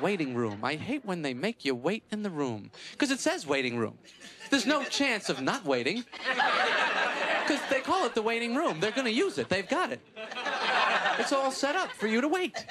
waiting 0.00 0.34
room. 0.34 0.64
I 0.64 0.74
hate 0.74 1.04
when 1.04 1.22
they 1.22 1.34
make 1.34 1.64
you 1.64 1.74
wait 1.74 2.04
in 2.10 2.22
the 2.22 2.30
room. 2.30 2.70
Because 2.92 3.10
it 3.10 3.20
says 3.20 3.46
waiting 3.46 3.78
room. 3.78 3.98
There's 4.50 4.66
no 4.66 4.82
chance 4.84 5.28
of 5.28 5.40
not 5.40 5.64
waiting. 5.64 6.04
Because 7.46 7.60
they 7.70 7.80
call 7.80 8.04
it 8.06 8.14
the 8.14 8.22
waiting 8.22 8.54
room. 8.54 8.80
They're 8.80 8.90
going 8.90 9.06
to 9.06 9.12
use 9.12 9.38
it. 9.38 9.48
They've 9.48 9.68
got 9.68 9.92
it. 9.92 10.00
It's 11.18 11.32
all 11.32 11.50
set 11.50 11.76
up 11.76 11.90
for 11.92 12.06
you 12.06 12.20
to 12.20 12.28
wait. 12.28 12.64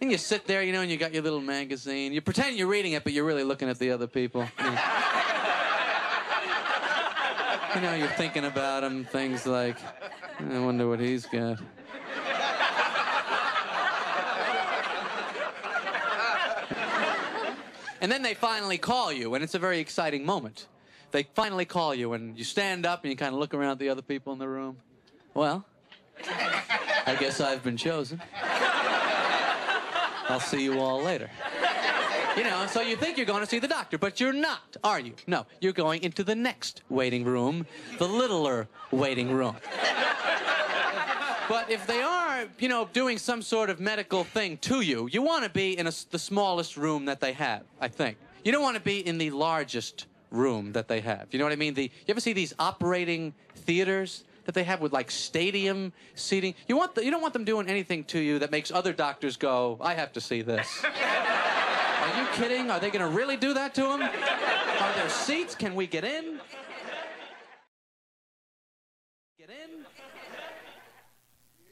And 0.00 0.10
you 0.10 0.18
sit 0.18 0.46
there, 0.46 0.62
you 0.62 0.72
know, 0.72 0.80
and 0.80 0.90
you 0.90 0.96
got 0.96 1.14
your 1.14 1.22
little 1.22 1.40
magazine. 1.40 2.12
You 2.12 2.20
pretend 2.20 2.56
you're 2.56 2.66
reading 2.66 2.92
it, 2.92 3.04
but 3.04 3.12
you're 3.12 3.24
really 3.24 3.44
looking 3.44 3.68
at 3.68 3.78
the 3.78 3.92
other 3.92 4.06
people. 4.08 4.46
You 7.74 7.80
know, 7.80 7.94
you're 7.94 8.08
thinking 8.08 8.44
about 8.44 8.82
them, 8.82 9.04
things 9.04 9.46
like, 9.46 9.78
I 10.38 10.58
wonder 10.58 10.88
what 10.88 11.00
he's 11.00 11.24
got. 11.26 11.58
And 18.02 18.10
then 18.10 18.22
they 18.22 18.34
finally 18.34 18.78
call 18.78 19.12
you, 19.12 19.34
and 19.34 19.44
it's 19.44 19.54
a 19.54 19.60
very 19.60 19.78
exciting 19.78 20.26
moment. 20.26 20.66
They 21.12 21.22
finally 21.34 21.64
call 21.64 21.94
you, 21.94 22.14
and 22.14 22.36
you 22.36 22.42
stand 22.42 22.84
up 22.84 23.04
and 23.04 23.12
you 23.12 23.16
kind 23.16 23.32
of 23.32 23.38
look 23.38 23.54
around 23.54 23.72
at 23.72 23.78
the 23.78 23.88
other 23.90 24.02
people 24.02 24.32
in 24.32 24.40
the 24.40 24.48
room. 24.48 24.76
Well, 25.34 25.64
I 27.06 27.16
guess 27.20 27.40
I've 27.40 27.62
been 27.62 27.76
chosen. 27.76 28.20
I'll 30.28 30.40
see 30.40 30.64
you 30.64 30.80
all 30.80 31.00
later. 31.00 31.30
You 32.36 32.42
know, 32.42 32.66
so 32.66 32.80
you 32.80 32.96
think 32.96 33.18
you're 33.18 33.26
going 33.26 33.42
to 33.42 33.46
see 33.48 33.60
the 33.60 33.68
doctor, 33.68 33.98
but 33.98 34.18
you're 34.18 34.32
not, 34.32 34.76
are 34.82 34.98
you? 34.98 35.14
No, 35.28 35.46
you're 35.60 35.72
going 35.72 36.02
into 36.02 36.24
the 36.24 36.34
next 36.34 36.82
waiting 36.88 37.24
room, 37.24 37.66
the 37.98 38.08
littler 38.08 38.66
waiting 38.90 39.30
room. 39.30 39.56
But 41.48 41.70
if 41.70 41.86
they 41.86 42.02
are, 42.02 42.44
you 42.58 42.68
know, 42.68 42.88
doing 42.92 43.18
some 43.18 43.42
sort 43.42 43.68
of 43.70 43.80
medical 43.80 44.24
thing 44.24 44.56
to 44.58 44.80
you, 44.80 45.08
you 45.10 45.22
want 45.22 45.44
to 45.44 45.50
be 45.50 45.76
in 45.78 45.86
a, 45.86 45.92
the 46.10 46.18
smallest 46.18 46.76
room 46.76 47.06
that 47.06 47.20
they 47.20 47.32
have, 47.32 47.62
I 47.80 47.88
think. 47.88 48.16
You 48.44 48.52
don't 48.52 48.62
want 48.62 48.76
to 48.76 48.82
be 48.82 49.06
in 49.06 49.18
the 49.18 49.30
largest 49.30 50.06
room 50.30 50.72
that 50.72 50.88
they 50.88 51.00
have. 51.00 51.28
You 51.30 51.38
know 51.38 51.44
what 51.44 51.52
I 51.52 51.56
mean? 51.56 51.74
The, 51.74 51.84
you 51.84 51.90
ever 52.08 52.20
see 52.20 52.32
these 52.32 52.54
operating 52.58 53.34
theaters 53.54 54.24
that 54.44 54.54
they 54.54 54.64
have 54.64 54.80
with 54.80 54.92
like 54.92 55.10
stadium 55.10 55.92
seating? 56.14 56.54
You, 56.68 56.76
want 56.76 56.94
the, 56.94 57.04
you 57.04 57.10
don't 57.10 57.22
want 57.22 57.34
them 57.34 57.44
doing 57.44 57.68
anything 57.68 58.04
to 58.04 58.18
you 58.18 58.38
that 58.38 58.50
makes 58.50 58.70
other 58.70 58.92
doctors 58.92 59.36
go, 59.36 59.78
I 59.80 59.94
have 59.94 60.12
to 60.14 60.20
see 60.20 60.42
this. 60.42 60.84
Are 62.02 62.20
you 62.20 62.26
kidding? 62.32 62.70
Are 62.70 62.80
they 62.80 62.90
going 62.90 63.08
to 63.08 63.16
really 63.16 63.36
do 63.36 63.54
that 63.54 63.74
to 63.76 63.82
him? 63.82 64.02
Are 64.02 64.94
there 64.94 65.08
seats? 65.08 65.54
Can 65.54 65.74
we 65.74 65.86
get 65.86 66.04
in? 66.04 66.40
Get 69.38 69.50
in? 69.50 69.84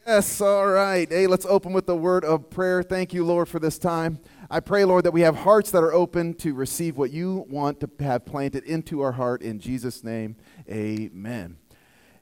Yes, 0.07 0.41
all 0.41 0.67
right. 0.67 1.09
Hey, 1.09 1.27
let's 1.27 1.45
open 1.45 1.75
with 1.75 1.87
the 1.87 1.95
word 1.95 2.25
of 2.25 2.49
prayer. 2.49 2.83
Thank 2.83 3.13
you, 3.13 3.25
Lord, 3.25 3.49
for 3.49 3.59
this 3.59 3.79
time. 3.79 4.19
I 4.51 4.59
pray, 4.61 4.85
Lord, 4.85 5.05
that 5.05 5.11
we 5.11 5.21
have 5.21 5.37
hearts 5.37 5.71
that 5.73 5.85
are 5.85 5.93
open 5.93 6.33
to 6.35 6.55
receive 6.55 6.97
what 6.97 7.11
you 7.11 7.45
want 7.51 7.81
to 7.81 7.91
have 8.01 8.25
planted 8.25 8.65
into 8.65 9.03
our 9.03 9.13
heart. 9.13 9.43
In 9.43 9.61
Jesus' 9.61 10.03
name, 10.03 10.37
amen. 10.69 11.59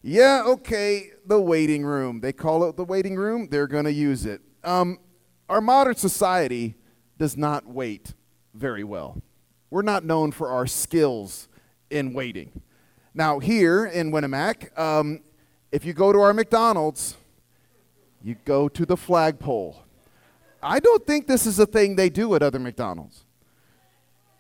Yeah, 0.03 0.43
okay, 0.45 1.11
the 1.25 1.41
waiting 1.41 1.85
room. 1.85 2.21
They 2.21 2.33
call 2.33 2.65
it 2.65 2.77
the 2.77 2.85
waiting 2.85 3.15
room, 3.17 3.47
they're 3.49 3.69
going 3.69 3.85
to 3.85 3.93
use 3.93 4.27
it. 4.27 4.41
Um, 4.65 4.99
our 5.49 5.61
modern 5.61 5.95
society 5.95 6.75
does 7.17 7.37
not 7.37 7.67
wait 7.67 8.13
very 8.55 8.85
well. 8.85 9.23
We're 9.71 9.83
not 9.83 10.05
known 10.05 10.33
for 10.33 10.51
our 10.51 10.67
skills 10.67 11.49
in 11.91 12.13
waiting. 12.13 12.61
Now, 13.15 13.39
here 13.39 13.87
in 13.87 14.11
Winamac, 14.11 14.77
um, 14.79 15.21
if 15.71 15.85
you 15.85 15.93
go 15.93 16.13
to 16.13 16.19
our 16.19 16.35
McDonald's, 16.35 17.17
you 18.29 18.37
go 18.45 18.69
to 18.69 18.85
the 18.85 18.97
flagpole. 18.97 19.83
I 20.63 20.81
don't 20.81 21.07
think 21.07 21.27
this 21.27 21.47
is 21.47 21.59
a 21.59 21.67
thing 21.67 21.97
they 21.97 22.11
do 22.11 22.35
at 22.35 22.43
other 22.43 22.59
McDonald's. 22.59 23.25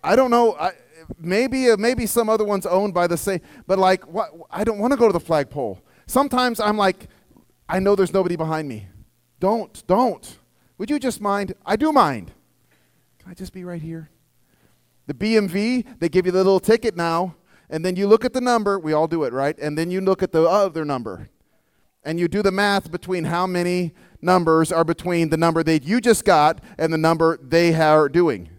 I 0.05 0.15
don't 0.15 0.31
know. 0.31 0.55
I, 0.57 0.73
maybe 1.19 1.71
uh, 1.71 1.77
maybe 1.79 2.05
some 2.07 2.29
other 2.29 2.45
ones 2.45 2.67
owned 2.67 2.93
by 2.93 3.07
the 3.07 3.17
same, 3.17 3.41
but 3.67 3.79
like, 3.79 4.07
what, 4.07 4.31
I 4.51 4.63
don't 4.63 4.79
want 4.79 4.93
to 4.93 4.99
go 4.99 5.07
to 5.07 5.13
the 5.13 5.21
flagpole. 5.21 5.81
Sometimes 6.07 6.61
I'm 6.61 6.77
like, 6.77 7.09
I 7.69 7.79
know 7.79 7.97
there's 7.97 8.13
nobody 8.13 8.37
behind 8.37 8.69
me. 8.69 8.89
Don't, 9.41 9.87
don't. 9.87 10.39
Would 10.77 10.91
you 10.91 10.99
just 10.99 11.21
mind? 11.21 11.55
I 11.65 11.77
do 11.77 11.93
mind. 11.93 12.33
Can 13.19 13.31
I 13.31 13.35
just 13.35 13.53
be 13.53 13.65
right 13.65 13.83
here? 13.83 14.11
The 15.07 15.15
BMV, 15.15 15.99
they 15.99 16.09
give 16.09 16.27
you 16.27 16.33
the 16.33 16.39
little 16.39 16.61
ticket 16.61 16.95
now, 16.95 17.37
and 17.71 17.85
then 17.85 17.97
you 17.97 18.07
look 18.07 18.25
at 18.25 18.35
the 18.35 18.41
number. 18.41 18.79
We 18.79 18.93
all 18.93 19.09
do 19.09 19.25
it, 19.25 19.33
right? 19.33 19.59
And 19.59 19.79
then 19.79 19.91
you 19.91 20.01
look 20.03 20.23
at 20.23 20.33
the 20.33 20.43
other 20.43 20.85
number. 20.85 21.31
And 22.05 22.19
you 22.19 22.29
do 22.29 22.43
the 22.43 22.53
math 22.53 22.91
between 22.91 23.25
how 23.25 23.47
many 23.47 23.93
numbers 24.23 24.73
are 24.73 24.85
between 24.85 25.29
the 25.31 25.37
number 25.37 25.63
that 25.63 25.83
you 25.83 26.01
just 26.01 26.25
got 26.25 26.63
and 26.79 26.93
the 26.93 26.99
number 26.99 27.39
they 27.43 27.75
are 27.75 28.09
doing. 28.09 28.51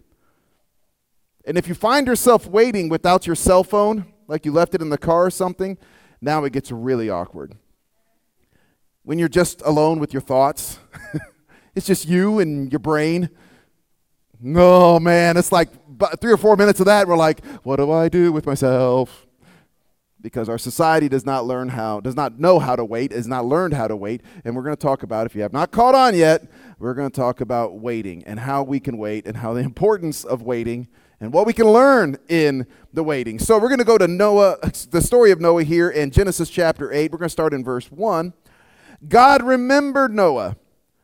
And 1.46 1.58
if 1.58 1.68
you 1.68 1.74
find 1.74 2.06
yourself 2.06 2.46
waiting 2.46 2.90
without 2.90 3.26
your 3.26 3.36
cell 3.36 3.64
phone, 3.64 4.14
like 4.28 4.46
you 4.46 4.52
left 4.52 4.76
it 4.76 4.82
in 4.82 4.90
the 4.90 4.98
car 4.98 5.26
or 5.26 5.32
something, 5.32 5.78
now 6.22 6.44
it 6.44 6.54
gets 6.54 6.72
really 6.72 7.10
awkward. 7.10 7.56
When 9.04 9.18
you're 9.18 9.30
just 9.30 9.62
alone 9.64 10.00
with 10.00 10.14
your 10.14 10.22
thoughts, 10.22 10.80
it's 11.76 11.88
just 11.88 12.08
you 12.08 12.40
and 12.40 12.72
your 12.72 12.80
brain. 12.80 13.30
Oh 14.56 15.00
man, 15.00 15.38
it's 15.38 15.52
like 15.52 15.70
three 16.22 16.32
or 16.32 16.38
four 16.38 16.56
minutes 16.56 16.80
of 16.80 16.86
that. 16.86 17.08
We're 17.08 17.18
like, 17.18 17.44
what 17.64 17.78
do 17.78 17.92
I 17.92 18.10
do 18.10 18.32
with 18.32 18.46
myself? 18.46 19.26
Because 20.22 20.50
our 20.50 20.58
society 20.58 21.08
does 21.08 21.26
not 21.26 21.46
learn 21.46 21.70
how, 21.70 22.02
does 22.02 22.16
not 22.16 22.40
know 22.40 22.60
how 22.60 22.76
to 22.76 22.84
wait, 22.84 23.12
has 23.14 23.28
not 23.28 23.46
learned 23.46 23.74
how 23.74 23.88
to 23.88 23.96
wait. 23.96 24.22
And 24.44 24.56
we're 24.56 24.64
going 24.64 24.76
to 24.76 24.82
talk 24.82 25.04
about, 25.04 25.26
if 25.26 25.36
you 25.36 25.42
have 25.42 25.54
not 25.54 25.72
caught 25.72 25.96
on 25.96 26.14
yet, 26.16 26.46
we're 26.78 26.94
going 26.94 27.10
to 27.10 27.16
talk 27.16 27.40
about 27.40 27.80
waiting 27.80 28.24
and 28.26 28.40
how 28.40 28.64
we 28.64 28.80
can 28.80 28.98
wait 28.98 29.26
and 29.26 29.38
how 29.38 29.54
the 29.54 29.60
importance 29.62 30.24
of 30.26 30.42
waiting 30.42 30.88
and 31.22 31.34
what 31.34 31.46
we 31.46 31.54
can 31.54 31.68
learn 31.68 32.18
in 32.28 32.66
the 32.94 33.04
waiting. 33.04 33.40
So 33.40 33.58
we're 33.58 33.70
going 33.70 33.80
to 33.80 33.86
go 33.86 33.98
to 33.98 34.08
Noah, 34.08 34.58
the 34.90 35.02
story 35.02 35.32
of 35.32 35.40
Noah 35.40 35.64
here 35.64 35.90
in 35.90 36.12
Genesis 36.12 36.50
chapter 36.50 36.92
8. 36.92 37.12
We're 37.12 37.18
going 37.18 37.28
to 37.28 37.32
start 37.32 37.54
in 37.54 37.64
verse 37.64 37.92
1. 37.92 38.34
God 39.08 39.44
remembered 39.44 40.14
Noah 40.14 40.58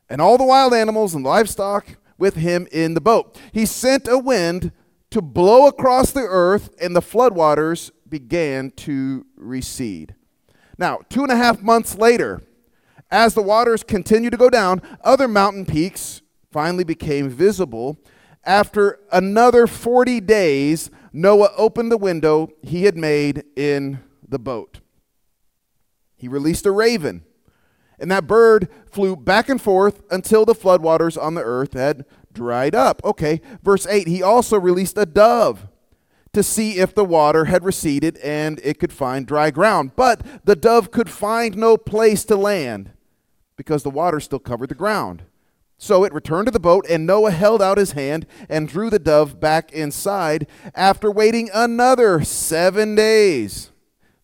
and 0.09 0.22
all 0.22 0.38
the 0.38 0.44
wild 0.44 0.74
animals 0.74 1.16
and 1.16 1.24
livestock 1.24 1.98
with 2.18 2.36
him 2.36 2.68
in 2.72 2.94
the 2.94 3.02
boat. 3.02 3.40
He 3.52 3.66
sent 3.66 4.08
a 4.08 4.18
wind 4.18 4.72
to 5.12 5.22
blow 5.22 5.68
across 5.68 6.12
the 6.12 6.25
earth, 6.28 6.70
and 6.81 6.96
the 6.96 7.02
floodwaters 7.02 7.92
began 8.20 8.72
to 8.72 9.26
recede. 9.36 10.16
Now, 10.78 11.02
two 11.09 11.24
and 11.24 11.31
a 11.34 11.36
half 11.36 11.62
months 11.62 11.98
later, 11.98 12.42
as 13.12 13.34
the 13.34 13.42
waters 13.42 13.84
continued 13.84 14.31
to 14.31 14.38
go 14.38 14.50
down, 14.50 14.81
other 15.03 15.28
mountain 15.28 15.66
peaks 15.66 16.22
finally 16.50 16.86
became 16.86 17.28
visible. 17.28 17.98
After 18.46 19.02
another 19.12 19.68
40 19.68 20.22
days, 20.22 20.90
Noah 21.12 21.50
opened 21.58 21.92
the 21.92 21.98
window 21.98 22.52
he 22.64 22.86
had 22.86 22.96
made 22.96 23.44
in 23.58 24.00
the 24.25 24.40
boat. 24.40 24.80
He 26.16 26.30
released 26.30 26.66
a 26.66 26.72
raven 26.72 27.25
and 28.00 28.09
that 28.12 28.28
bird 28.28 28.70
flew 28.90 29.18
back 29.18 29.50
and 29.50 29.62
forth 29.62 30.02
until 30.09 30.46
the 30.46 30.56
floodwaters 30.56 31.22
on 31.22 31.34
the 31.34 31.44
earth 31.44 31.74
had 31.74 32.06
dried 32.31 32.75
up. 32.75 33.02
Okay, 33.04 33.42
verse 33.62 33.86
8 33.86 34.08
He 34.08 34.24
also 34.24 34.58
released 34.58 34.98
a 34.98 35.06
dove 35.06 35.68
to 36.35 36.44
see 36.44 36.78
if 36.78 36.94
the 36.94 37.03
water 37.03 37.46
had 37.46 37.63
receded 37.63 38.18
and 38.18 38.59
it 38.63 38.79
could 38.79 38.94
find 38.94 39.25
dry 39.25 39.50
ground. 39.50 39.91
But 39.96 40.46
the 40.46 40.56
dove 40.56 40.91
could 40.91 41.09
find 41.09 41.57
no 41.57 41.78
place 41.78 42.23
to 42.25 42.35
land 42.35 42.91
because 43.57 43.84
the 43.84 43.90
water 43.90 44.19
still 44.19 44.40
covered 44.40 44.69
the 44.69 44.75
ground. 44.75 45.24
So 45.78 46.03
it 46.03 46.13
returned 46.13 46.45
to 46.47 46.51
the 46.51 46.59
boat, 46.59 46.85
and 46.90 47.06
Noah 47.06 47.31
held 47.31 47.62
out 47.62 47.78
his 47.78 47.91
hand 47.91 48.25
and 48.47 48.68
drew 48.68 48.90
the 48.90 49.00
dove 49.00 49.40
back 49.41 49.74
inside 49.74 50.47
after 50.74 51.12
waiting 51.12 51.50
another 51.53 52.24
seven 52.24 52.95
days. 52.95 53.72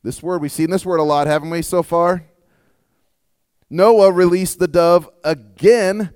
This 0.02 0.24
word, 0.24 0.42
we've 0.42 0.52
seen 0.52 0.70
this 0.70 0.86
word 0.86 1.00
a 1.00 1.04
lot, 1.04 1.28
haven't 1.28 1.50
we, 1.50 1.62
so 1.62 1.84
far? 1.84 2.26
Noah 3.70 4.12
released 4.12 4.60
the 4.60 4.68
dove 4.68 5.10
again. 5.24 6.14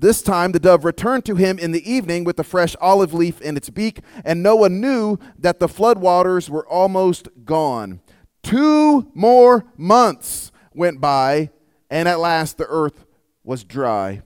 This 0.00 0.22
time 0.22 0.52
the 0.52 0.58
dove 0.58 0.86
returned 0.86 1.26
to 1.26 1.36
him 1.36 1.58
in 1.58 1.72
the 1.72 1.90
evening 1.90 2.24
with 2.24 2.38
a 2.38 2.42
fresh 2.42 2.74
olive 2.80 3.12
leaf 3.12 3.38
in 3.42 3.58
its 3.58 3.68
beak, 3.68 4.00
and 4.24 4.42
Noah 4.42 4.70
knew 4.70 5.18
that 5.38 5.60
the 5.60 5.68
floodwaters 5.68 6.48
were 6.48 6.66
almost 6.66 7.28
gone. 7.44 8.00
Two 8.42 9.10
more 9.12 9.66
months 9.76 10.52
went 10.72 11.02
by, 11.02 11.50
and 11.90 12.08
at 12.08 12.18
last 12.18 12.56
the 12.56 12.66
earth 12.66 13.04
was 13.44 13.62
dry. 13.62 14.22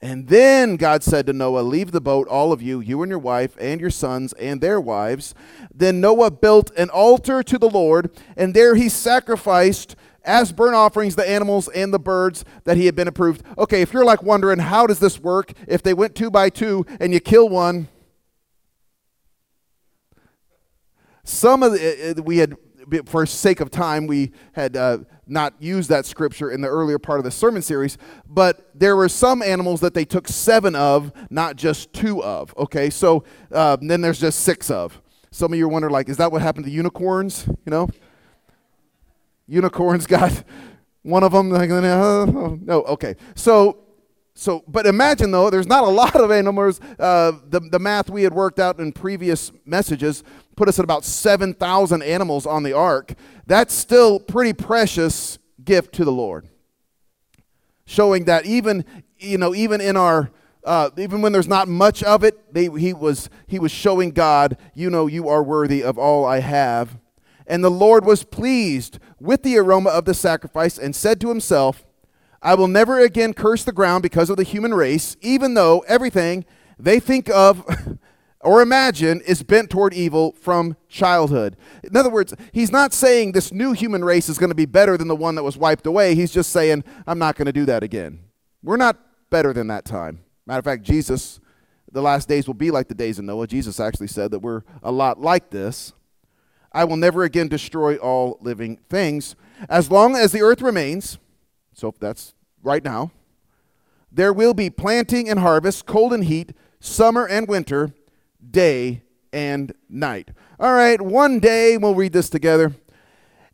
And 0.00 0.28
then 0.28 0.76
God 0.76 1.02
said 1.02 1.26
to 1.26 1.32
Noah, 1.32 1.62
Leave 1.62 1.90
the 1.90 2.00
boat, 2.00 2.28
all 2.28 2.52
of 2.52 2.62
you, 2.62 2.78
you 2.78 3.02
and 3.02 3.10
your 3.10 3.18
wife, 3.18 3.56
and 3.58 3.80
your 3.80 3.90
sons, 3.90 4.32
and 4.34 4.60
their 4.60 4.80
wives. 4.80 5.34
Then 5.74 6.00
Noah 6.00 6.30
built 6.30 6.70
an 6.76 6.90
altar 6.90 7.42
to 7.42 7.58
the 7.58 7.70
Lord, 7.70 8.10
and 8.36 8.54
there 8.54 8.76
he 8.76 8.88
sacrificed 8.88 9.96
as 10.24 10.52
burnt 10.52 10.74
offerings 10.74 11.16
the 11.16 11.28
animals 11.28 11.68
and 11.68 11.92
the 11.92 11.98
birds 11.98 12.44
that 12.64 12.76
he 12.76 12.86
had 12.86 12.94
been 12.94 13.08
approved. 13.08 13.42
Okay, 13.58 13.82
if 13.82 13.92
you're 13.92 14.04
like 14.04 14.22
wondering 14.22 14.58
how 14.58 14.86
does 14.86 14.98
this 14.98 15.18
work 15.18 15.52
if 15.66 15.82
they 15.82 15.94
went 15.94 16.14
two 16.14 16.30
by 16.30 16.48
two 16.48 16.86
and 17.00 17.12
you 17.12 17.20
kill 17.20 17.48
one, 17.48 17.88
some 21.24 21.62
of 21.62 21.72
the, 21.72 22.22
we 22.24 22.38
had 22.38 22.56
for 23.06 23.24
sake 23.26 23.60
of 23.60 23.70
time, 23.70 24.06
we 24.06 24.32
had 24.52 24.76
uh, 24.76 24.98
not 25.26 25.54
used 25.60 25.88
that 25.88 26.04
scripture 26.04 26.50
in 26.50 26.60
the 26.60 26.68
earlier 26.68 26.98
part 26.98 27.18
of 27.18 27.24
the 27.24 27.30
sermon 27.30 27.62
series, 27.62 27.96
but 28.28 28.70
there 28.74 28.96
were 28.96 29.08
some 29.08 29.42
animals 29.42 29.80
that 29.80 29.94
they 29.94 30.04
took 30.04 30.28
seven 30.28 30.74
of, 30.74 31.12
not 31.30 31.56
just 31.56 31.92
two 31.92 32.22
of. 32.22 32.54
Okay, 32.56 32.90
so 32.90 33.24
uh, 33.52 33.76
then 33.80 34.00
there's 34.00 34.20
just 34.20 34.40
six 34.40 34.70
of. 34.70 35.00
Some 35.30 35.52
of 35.52 35.58
you 35.58 35.64
are 35.66 35.68
wondering, 35.68 35.92
like, 35.92 36.08
is 36.08 36.18
that 36.18 36.30
what 36.30 36.42
happened 36.42 36.66
to 36.66 36.70
unicorns? 36.70 37.46
You 37.46 37.70
know, 37.70 37.88
unicorns 39.46 40.06
got 40.18 40.44
one 41.02 41.22
of 41.24 41.32
them. 41.32 41.50
Like, 41.50 41.70
no, 41.70 42.82
okay. 42.88 43.16
So 43.34 43.82
so, 44.34 44.64
but 44.66 44.86
imagine 44.86 45.30
though, 45.30 45.50
there's 45.50 45.66
not 45.66 45.84
a 45.84 45.88
lot 45.90 46.16
of 46.16 46.30
animals. 46.30 46.80
Uh, 46.98 47.32
the, 47.48 47.60
the 47.60 47.78
math 47.78 48.10
we 48.10 48.22
had 48.22 48.32
worked 48.32 48.58
out 48.58 48.78
in 48.78 48.92
previous 48.92 49.52
messages 49.64 50.24
put 50.56 50.68
us 50.68 50.78
at 50.78 50.84
about 50.84 51.04
7,000 51.04 52.02
animals 52.02 52.46
on 52.46 52.62
the 52.62 52.72
ark. 52.72 53.14
That's 53.46 53.74
still 53.74 54.20
pretty 54.20 54.52
precious 54.52 55.38
gift 55.62 55.94
to 55.94 56.04
the 56.04 56.12
Lord. 56.12 56.48
Showing 57.84 58.24
that 58.24 58.46
even, 58.46 58.84
you 59.18 59.38
know, 59.38 59.54
even 59.54 59.80
in 59.80 59.96
our, 59.96 60.30
uh, 60.64 60.90
even 60.96 61.20
when 61.20 61.32
there's 61.32 61.48
not 61.48 61.68
much 61.68 62.02
of 62.02 62.22
it, 62.22 62.54
they, 62.54 62.68
he, 62.68 62.92
was, 62.92 63.28
he 63.46 63.58
was 63.58 63.72
showing 63.72 64.12
God, 64.12 64.56
you 64.74 64.88
know, 64.88 65.06
you 65.06 65.28
are 65.28 65.42
worthy 65.42 65.82
of 65.82 65.98
all 65.98 66.24
I 66.24 66.40
have. 66.40 66.98
And 67.46 67.62
the 67.62 67.70
Lord 67.70 68.04
was 68.04 68.24
pleased 68.24 68.98
with 69.20 69.42
the 69.42 69.58
aroma 69.58 69.90
of 69.90 70.04
the 70.04 70.14
sacrifice 70.14 70.78
and 70.78 70.94
said 70.94 71.20
to 71.20 71.28
himself, 71.28 71.84
I 72.42 72.54
will 72.54 72.68
never 72.68 72.98
again 72.98 73.34
curse 73.34 73.64
the 73.64 73.72
ground 73.72 74.02
because 74.02 74.28
of 74.28 74.36
the 74.36 74.42
human 74.42 74.74
race, 74.74 75.16
even 75.20 75.54
though 75.54 75.80
everything 75.86 76.44
they 76.78 76.98
think 76.98 77.30
of 77.30 77.64
or 78.40 78.60
imagine 78.60 79.20
is 79.20 79.42
bent 79.44 79.70
toward 79.70 79.94
evil 79.94 80.32
from 80.32 80.76
childhood. 80.88 81.56
In 81.84 81.96
other 81.96 82.10
words, 82.10 82.34
he's 82.52 82.72
not 82.72 82.92
saying 82.92 83.32
this 83.32 83.52
new 83.52 83.72
human 83.72 84.04
race 84.04 84.28
is 84.28 84.38
going 84.38 84.50
to 84.50 84.56
be 84.56 84.66
better 84.66 84.96
than 84.96 85.06
the 85.06 85.16
one 85.16 85.36
that 85.36 85.44
was 85.44 85.56
wiped 85.56 85.86
away. 85.86 86.16
He's 86.16 86.32
just 86.32 86.50
saying, 86.50 86.82
I'm 87.06 87.18
not 87.18 87.36
going 87.36 87.46
to 87.46 87.52
do 87.52 87.64
that 87.66 87.84
again. 87.84 88.18
We're 88.62 88.76
not 88.76 88.98
better 89.30 89.52
than 89.52 89.68
that 89.68 89.84
time. 89.84 90.20
Matter 90.46 90.58
of 90.58 90.64
fact, 90.64 90.82
Jesus, 90.82 91.40
the 91.92 92.02
last 92.02 92.28
days 92.28 92.48
will 92.48 92.54
be 92.54 92.72
like 92.72 92.88
the 92.88 92.94
days 92.94 93.18
of 93.20 93.24
Noah. 93.24 93.46
Jesus 93.46 93.78
actually 93.78 94.08
said 94.08 94.32
that 94.32 94.40
we're 94.40 94.62
a 94.82 94.90
lot 94.90 95.20
like 95.20 95.50
this. 95.50 95.92
I 96.74 96.84
will 96.84 96.96
never 96.96 97.22
again 97.22 97.48
destroy 97.48 97.96
all 97.96 98.38
living 98.40 98.78
things. 98.88 99.34
As 99.68 99.90
long 99.90 100.16
as 100.16 100.32
the 100.32 100.42
earth 100.42 100.62
remains, 100.62 101.18
so 101.72 101.94
that's 101.98 102.34
right 102.62 102.84
now. 102.84 103.10
There 104.10 104.32
will 104.32 104.54
be 104.54 104.70
planting 104.70 105.28
and 105.28 105.40
harvest, 105.40 105.86
cold 105.86 106.12
and 106.12 106.24
heat, 106.24 106.52
summer 106.80 107.26
and 107.26 107.48
winter, 107.48 107.94
day 108.50 109.02
and 109.32 109.72
night. 109.88 110.30
All 110.60 110.74
right, 110.74 111.00
one 111.00 111.38
day 111.38 111.78
we'll 111.78 111.94
read 111.94 112.12
this 112.12 112.28
together. 112.28 112.74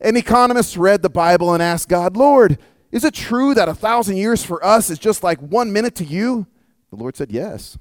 An 0.01 0.17
economist 0.17 0.77
read 0.77 1.03
the 1.03 1.11
Bible 1.11 1.55
and 1.55 1.63
asked 1.63 1.89
God, 1.89 2.17
Lord, 2.17 2.59
is 2.91 3.05
it 3.05 3.15
true 3.15 3.55
that 3.55 3.69
a 3.69 3.75
thousand 3.75 4.17
years 4.17 4.45
for 4.45 4.65
us 4.65 4.91
is 4.91 4.99
just 4.99 5.23
like 5.23 5.39
one 5.41 5.73
minute 5.73 5.95
to 5.97 6.05
you? 6.05 6.47
The 6.91 6.97
Lord 6.97 7.17
said, 7.17 7.31
Yes. 7.31 7.77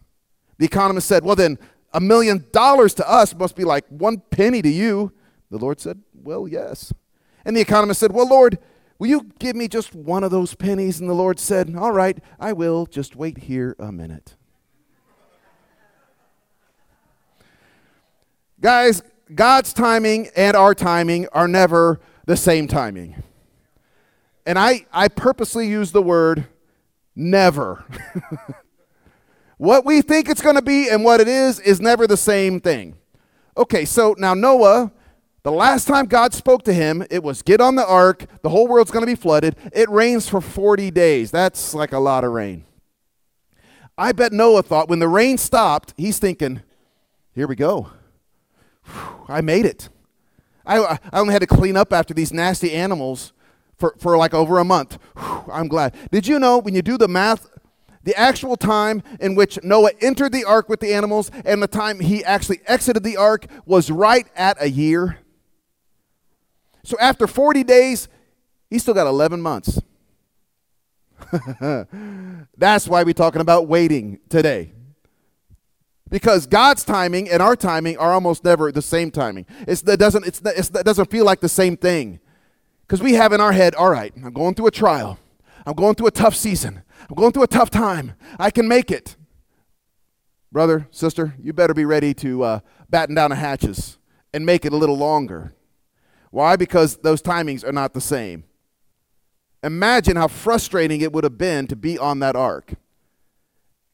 The 0.57 0.65
economist 0.65 1.07
said, 1.07 1.23
Well, 1.23 1.35
then 1.35 1.57
a 1.93 1.99
million 1.99 2.45
dollars 2.51 2.93
to 2.95 3.09
us 3.09 3.33
must 3.35 3.55
be 3.55 3.63
like 3.63 3.85
one 3.87 4.21
penny 4.31 4.61
to 4.61 4.69
you. 4.69 5.13
The 5.49 5.57
Lord 5.57 5.79
said, 5.79 6.01
Well, 6.13 6.47
yes. 6.47 6.93
And 7.45 7.55
the 7.55 7.61
economist 7.61 7.99
said, 7.99 8.11
Well, 8.11 8.27
Lord, 8.27 8.59
Will 8.99 9.07
you 9.07 9.29
give 9.37 9.55
me 9.55 9.67
just 9.67 9.93
one 9.93 10.23
of 10.23 10.31
those 10.31 10.55
pennies? 10.55 10.99
And 10.99 11.09
the 11.09 11.13
Lord 11.13 11.39
said, 11.39 11.75
All 11.75 11.91
right, 11.91 12.17
I 12.39 12.53
will. 12.53 12.85
Just 12.85 13.15
wait 13.15 13.37
here 13.37 13.75
a 13.77 13.91
minute. 13.91 14.35
Guys, 18.59 19.03
God's 19.33 19.71
timing 19.71 20.29
and 20.35 20.57
our 20.57 20.73
timing 20.73 21.27
are 21.31 21.47
never 21.47 21.99
the 22.25 22.35
same 22.35 22.67
timing. 22.67 23.21
And 24.47 24.57
I, 24.57 24.87
I 24.91 25.09
purposely 25.09 25.67
use 25.67 25.91
the 25.91 26.01
word 26.01 26.47
never. 27.15 27.85
what 29.57 29.85
we 29.85 30.01
think 30.01 30.27
it's 30.27 30.41
going 30.41 30.55
to 30.55 30.61
be 30.63 30.89
and 30.89 31.03
what 31.03 31.21
it 31.21 31.27
is 31.27 31.59
is 31.59 31.79
never 31.79 32.07
the 32.07 32.17
same 32.17 32.59
thing. 32.59 32.95
Okay, 33.55 33.85
so 33.85 34.15
now 34.17 34.33
Noah 34.33 34.91
the 35.47 35.53
last 35.53 35.87
time 35.87 36.07
God 36.07 36.33
spoke 36.33 36.63
to 36.63 36.73
him, 36.73 37.05
it 37.09 37.23
was 37.23 37.41
get 37.41 37.61
on 37.61 37.75
the 37.75 37.87
ark, 37.87 38.25
the 38.41 38.49
whole 38.49 38.67
world's 38.67 38.91
going 38.91 39.03
to 39.05 39.09
be 39.09 39.15
flooded. 39.15 39.55
It 39.71 39.87
rains 39.87 40.27
for 40.27 40.41
40 40.41 40.91
days. 40.91 41.31
That's 41.31 41.73
like 41.73 41.93
a 41.93 41.99
lot 41.99 42.25
of 42.25 42.33
rain. 42.33 42.65
I 43.97 44.11
bet 44.11 44.33
Noah 44.33 44.61
thought 44.61 44.89
when 44.89 44.99
the 44.99 45.07
rain 45.07 45.37
stopped, 45.37 45.93
he's 45.95 46.19
thinking, 46.19 46.63
here 47.33 47.47
we 47.47 47.55
go. 47.55 47.91
I 49.29 49.39
made 49.39 49.65
it. 49.65 49.87
I, 50.65 50.99
I 51.13 51.19
only 51.19 51.31
had 51.31 51.43
to 51.43 51.47
clean 51.47 51.77
up 51.77 51.93
after 51.93 52.13
these 52.13 52.33
nasty 52.33 52.73
animals 52.73 53.31
for, 53.77 53.95
for 53.99 54.17
like 54.17 54.33
over 54.33 54.57
a 54.57 54.65
month. 54.65 54.99
I'm 55.15 55.69
glad. 55.69 55.95
Did 56.11 56.27
you 56.27 56.39
know 56.39 56.57
when 56.57 56.75
you 56.75 56.81
do 56.81 56.97
the 56.97 57.07
math, 57.07 57.49
the 58.03 58.19
actual 58.19 58.57
time 58.57 59.01
in 59.21 59.33
which 59.33 59.63
Noah 59.63 59.91
entered 60.01 60.33
the 60.33 60.43
ark 60.43 60.67
with 60.67 60.81
the 60.81 60.93
animals 60.93 61.31
and 61.45 61.63
the 61.63 61.67
time 61.69 62.01
he 62.01 62.21
actually 62.25 62.59
exited 62.65 63.03
the 63.03 63.15
ark 63.15 63.45
was 63.65 63.89
right 63.89 64.27
at 64.35 64.61
a 64.61 64.69
year? 64.69 65.19
So 66.87 66.95
after 67.01 67.27
40 67.27 67.65
days, 67.65 68.07
he 68.69 68.79
still 68.79 68.93
got 68.93 69.07
11 69.07 69.41
months. 69.41 69.81
That's 72.57 72.87
why 72.87 73.03
we're 73.03 73.13
talking 73.13 73.41
about 73.41 73.67
waiting 73.67 74.21
today. 74.29 74.71
Because 76.09 76.47
God's 76.47 76.85
timing 76.85 77.29
and 77.29 77.41
our 77.41 77.57
timing 77.57 77.97
are 77.97 78.13
almost 78.13 78.45
never 78.45 78.71
the 78.71 78.81
same 78.81 79.11
timing. 79.11 79.45
It's, 79.67 79.83
it, 79.83 79.99
doesn't, 79.99 80.25
it's, 80.25 80.41
it's, 80.45 80.69
it 80.69 80.85
doesn't 80.85 81.11
feel 81.11 81.25
like 81.25 81.41
the 81.41 81.49
same 81.49 81.75
thing. 81.75 82.21
Because 82.83 83.03
we 83.03 83.15
have 83.15 83.33
in 83.33 83.41
our 83.41 83.51
head, 83.51 83.75
all 83.75 83.89
right, 83.89 84.13
I'm 84.15 84.31
going 84.31 84.55
through 84.55 84.67
a 84.67 84.71
trial. 84.71 85.19
I'm 85.65 85.73
going 85.73 85.95
through 85.95 86.07
a 86.07 86.11
tough 86.11 86.37
season. 86.37 86.83
I'm 87.09 87.15
going 87.15 87.33
through 87.33 87.43
a 87.43 87.47
tough 87.47 87.69
time. 87.69 88.13
I 88.39 88.49
can 88.49 88.65
make 88.65 88.91
it. 88.91 89.17
Brother, 90.53 90.87
sister, 90.91 91.35
you 91.37 91.51
better 91.51 91.73
be 91.73 91.83
ready 91.83 92.13
to 92.13 92.43
uh, 92.43 92.59
batten 92.89 93.13
down 93.13 93.31
the 93.31 93.35
hatches 93.35 93.97
and 94.33 94.45
make 94.45 94.63
it 94.63 94.71
a 94.71 94.77
little 94.77 94.97
longer. 94.97 95.53
Why? 96.37 96.55
Because 96.55 96.97
those 96.97 97.19
timings 97.19 97.65
are 97.65 97.71
not 97.71 97.95
the 97.95 97.99
same. 97.99 98.43
Imagine 99.63 100.17
how 100.17 100.27
frustrating 100.27 101.01
it 101.01 101.11
would 101.11 101.23
have 101.23 101.35
been 101.39 101.65
to 101.65 101.75
be 101.75 101.97
on 101.97 102.19
that 102.19 102.35
ark. 102.35 102.75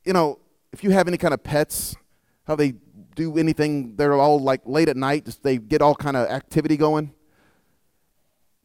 You 0.04 0.12
know, 0.12 0.40
if 0.74 0.84
you 0.84 0.90
have 0.90 1.08
any 1.08 1.16
kind 1.16 1.34
of 1.34 1.42
pets, 1.42 1.96
how 2.46 2.58
they 2.58 2.74
do 3.16 3.38
anything, 3.38 3.96
they're 3.96 4.16
all 4.16 4.42
like 4.42 4.60
late 4.66 4.90
at 4.90 4.98
night, 4.98 5.38
they 5.42 5.58
get 5.58 5.82
all 5.82 5.96
kind 5.96 6.18
of 6.18 6.28
activity 6.28 6.76
going. 6.76 7.14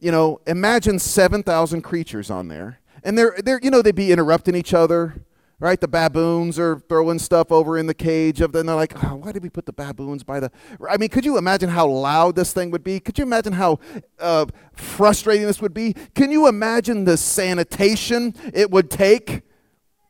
You 0.01 0.11
know, 0.11 0.41
imagine 0.45 0.99
7,000 0.99 1.81
creatures 1.81 2.29
on 2.29 2.49
there. 2.49 2.81
And 3.01 3.17
they're, 3.17 3.37
they're, 3.41 3.61
you 3.63 3.71
know, 3.71 3.81
they'd 3.81 3.95
be 3.95 4.11
interrupting 4.11 4.55
each 4.55 4.73
other 4.73 5.23
right? 5.59 5.79
The 5.79 5.87
baboons 5.87 6.57
are 6.57 6.79
throwing 6.87 7.19
stuff 7.19 7.51
over 7.51 7.77
in 7.77 7.85
the 7.85 7.93
cage 7.93 8.41
of, 8.41 8.55
and 8.55 8.67
they're 8.67 8.75
like, 8.75 9.03
oh, 9.03 9.15
why 9.15 9.31
did 9.31 9.43
we 9.43 9.49
put 9.49 9.65
the 9.65 9.73
baboons 9.73 10.23
by 10.23 10.39
the? 10.39 10.51
I 10.89 10.97
mean, 10.97 11.09
could 11.09 11.25
you 11.25 11.37
imagine 11.37 11.69
how 11.69 11.87
loud 11.87 12.35
this 12.35 12.53
thing 12.53 12.71
would 12.71 12.83
be? 12.83 12.99
Could 12.99 13.17
you 13.17 13.23
imagine 13.23 13.53
how 13.53 13.79
uh, 14.19 14.45
frustrating 14.73 15.45
this 15.45 15.61
would 15.61 15.73
be? 15.73 15.93
Can 16.15 16.31
you 16.31 16.47
imagine 16.47 17.05
the 17.05 17.17
sanitation 17.17 18.33
it 18.53 18.71
would 18.71 18.89
take 18.89 19.41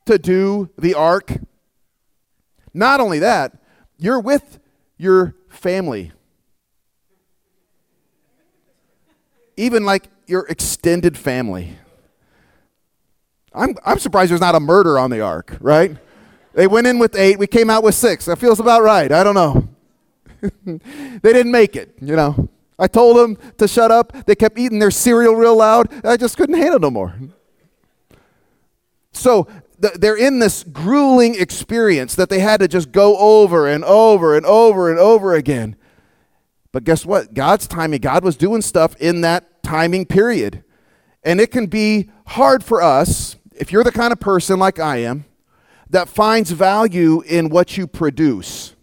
to 0.06 0.18
do 0.20 0.70
the 0.78 0.94
ark? 0.94 1.34
Not 2.74 3.00
only 3.00 3.20
that, 3.20 3.58
you're 3.98 4.20
with 4.20 4.60
your 4.98 5.36
family. 5.50 6.12
Even 9.58 9.84
like 9.84 10.10
your 10.28 10.46
extended 10.48 11.18
family. 11.18 11.76
I'm, 13.54 13.76
I'm 13.86 14.00
surprised 14.00 14.32
there's 14.32 14.42
not 14.42 14.56
a 14.56 14.60
murder 14.60 15.00
on 15.00 15.10
the 15.10 15.22
ark, 15.22 15.58
right? 15.60 15.96
They 16.54 16.68
went 16.68 16.88
in 16.88 17.00
with 17.00 17.16
eight, 17.16 17.40
we 17.40 17.48
came 17.48 17.70
out 17.70 17.84
with 17.84 17.96
six. 17.96 18.26
That 18.26 18.38
feels 18.38 18.60
about 18.60 18.82
right. 18.84 19.12
I 19.12 19.24
don't 19.24 19.36
know. 19.36 19.70
they 20.66 21.34
didn't 21.34 21.52
make 21.52 21.76
it, 21.76 21.96
you 22.02 22.16
know. 22.16 22.50
I 22.78 22.88
told 22.88 23.18
them 23.18 23.38
to 23.58 23.68
shut 23.68 23.92
up. 23.92 24.26
They 24.26 24.36
kept 24.36 24.58
eating 24.58 24.80
their 24.80 24.92
cereal 24.92 25.36
real 25.36 25.58
loud. 25.58 26.06
I 26.06 26.16
just 26.16 26.38
couldn't 26.38 26.58
handle 26.58 26.80
no 26.80 26.90
more. 26.90 27.14
So 29.12 29.48
th- 29.82 29.96
they're 29.96 30.18
in 30.18 30.40
this 30.40 30.64
grueling 30.64 31.36
experience 31.36 32.16
that 32.16 32.30
they 32.30 32.40
had 32.40 32.62
to 32.62 32.68
just 32.68 32.92
go 32.92 33.18
over 33.18 33.68
and 33.68 33.84
over 33.84 34.36
and 34.36 34.46
over 34.46 34.90
and 34.90 34.98
over 34.98 35.34
again. 35.34 35.76
But 36.72 36.86
guess 36.86 37.06
what? 37.06 37.34
God's 37.34 37.68
timing, 37.68 38.00
God 38.00 38.24
was 38.24 38.38
doing 38.38 38.62
stuff 38.62 38.96
in 38.98 39.22
that 39.22 39.62
timing 39.62 40.06
period. 40.06 40.64
And 41.24 41.42
it 41.42 41.52
can 41.52 41.66
be 41.66 42.10
hard 42.28 42.64
for 42.64 42.82
us 42.82 43.36
if 43.60 43.72
you're 43.72 43.84
the 43.84 43.92
kind 43.92 44.12
of 44.12 44.20
person 44.20 44.58
like 44.58 44.80
I 44.80 44.98
am 44.98 45.26
that 45.90 46.08
finds 46.08 46.52
value 46.52 47.22
in 47.22 47.50
what 47.50 47.78
you 47.78 47.86
produce, 47.86 48.76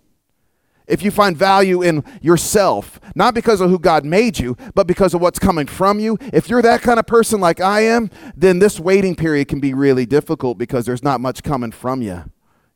if 0.87 1.03
you 1.03 1.11
find 1.11 1.37
value 1.37 1.83
in 1.83 2.05
yourself, 2.21 3.01
not 3.17 3.35
because 3.35 3.61
of 3.61 3.71
who 3.71 3.79
God 3.79 4.05
made 4.05 4.39
you, 4.39 4.57
but 4.75 4.87
because 4.87 5.15
of 5.15 5.21
what's 5.21 5.39
coming 5.39 5.67
from 5.67 5.99
you, 5.99 6.17
if 6.33 6.49
you're 6.49 6.63
that 6.63 6.83
kind 6.83 7.01
of 7.01 7.07
person 7.07 7.41
like 7.41 7.61
I 7.61 7.81
am, 7.81 8.11
then 8.37 8.61
this 8.61 8.79
waiting 8.79 9.17
period 9.17 9.49
can 9.49 9.59
be 9.59 9.75
really 9.75 10.07
difficult 10.07 10.59
because 10.59 10.87
there's 10.87 11.03
not 11.03 11.21
much 11.21 11.43
coming 11.43 11.73
from 11.73 12.03
you. 12.03 12.25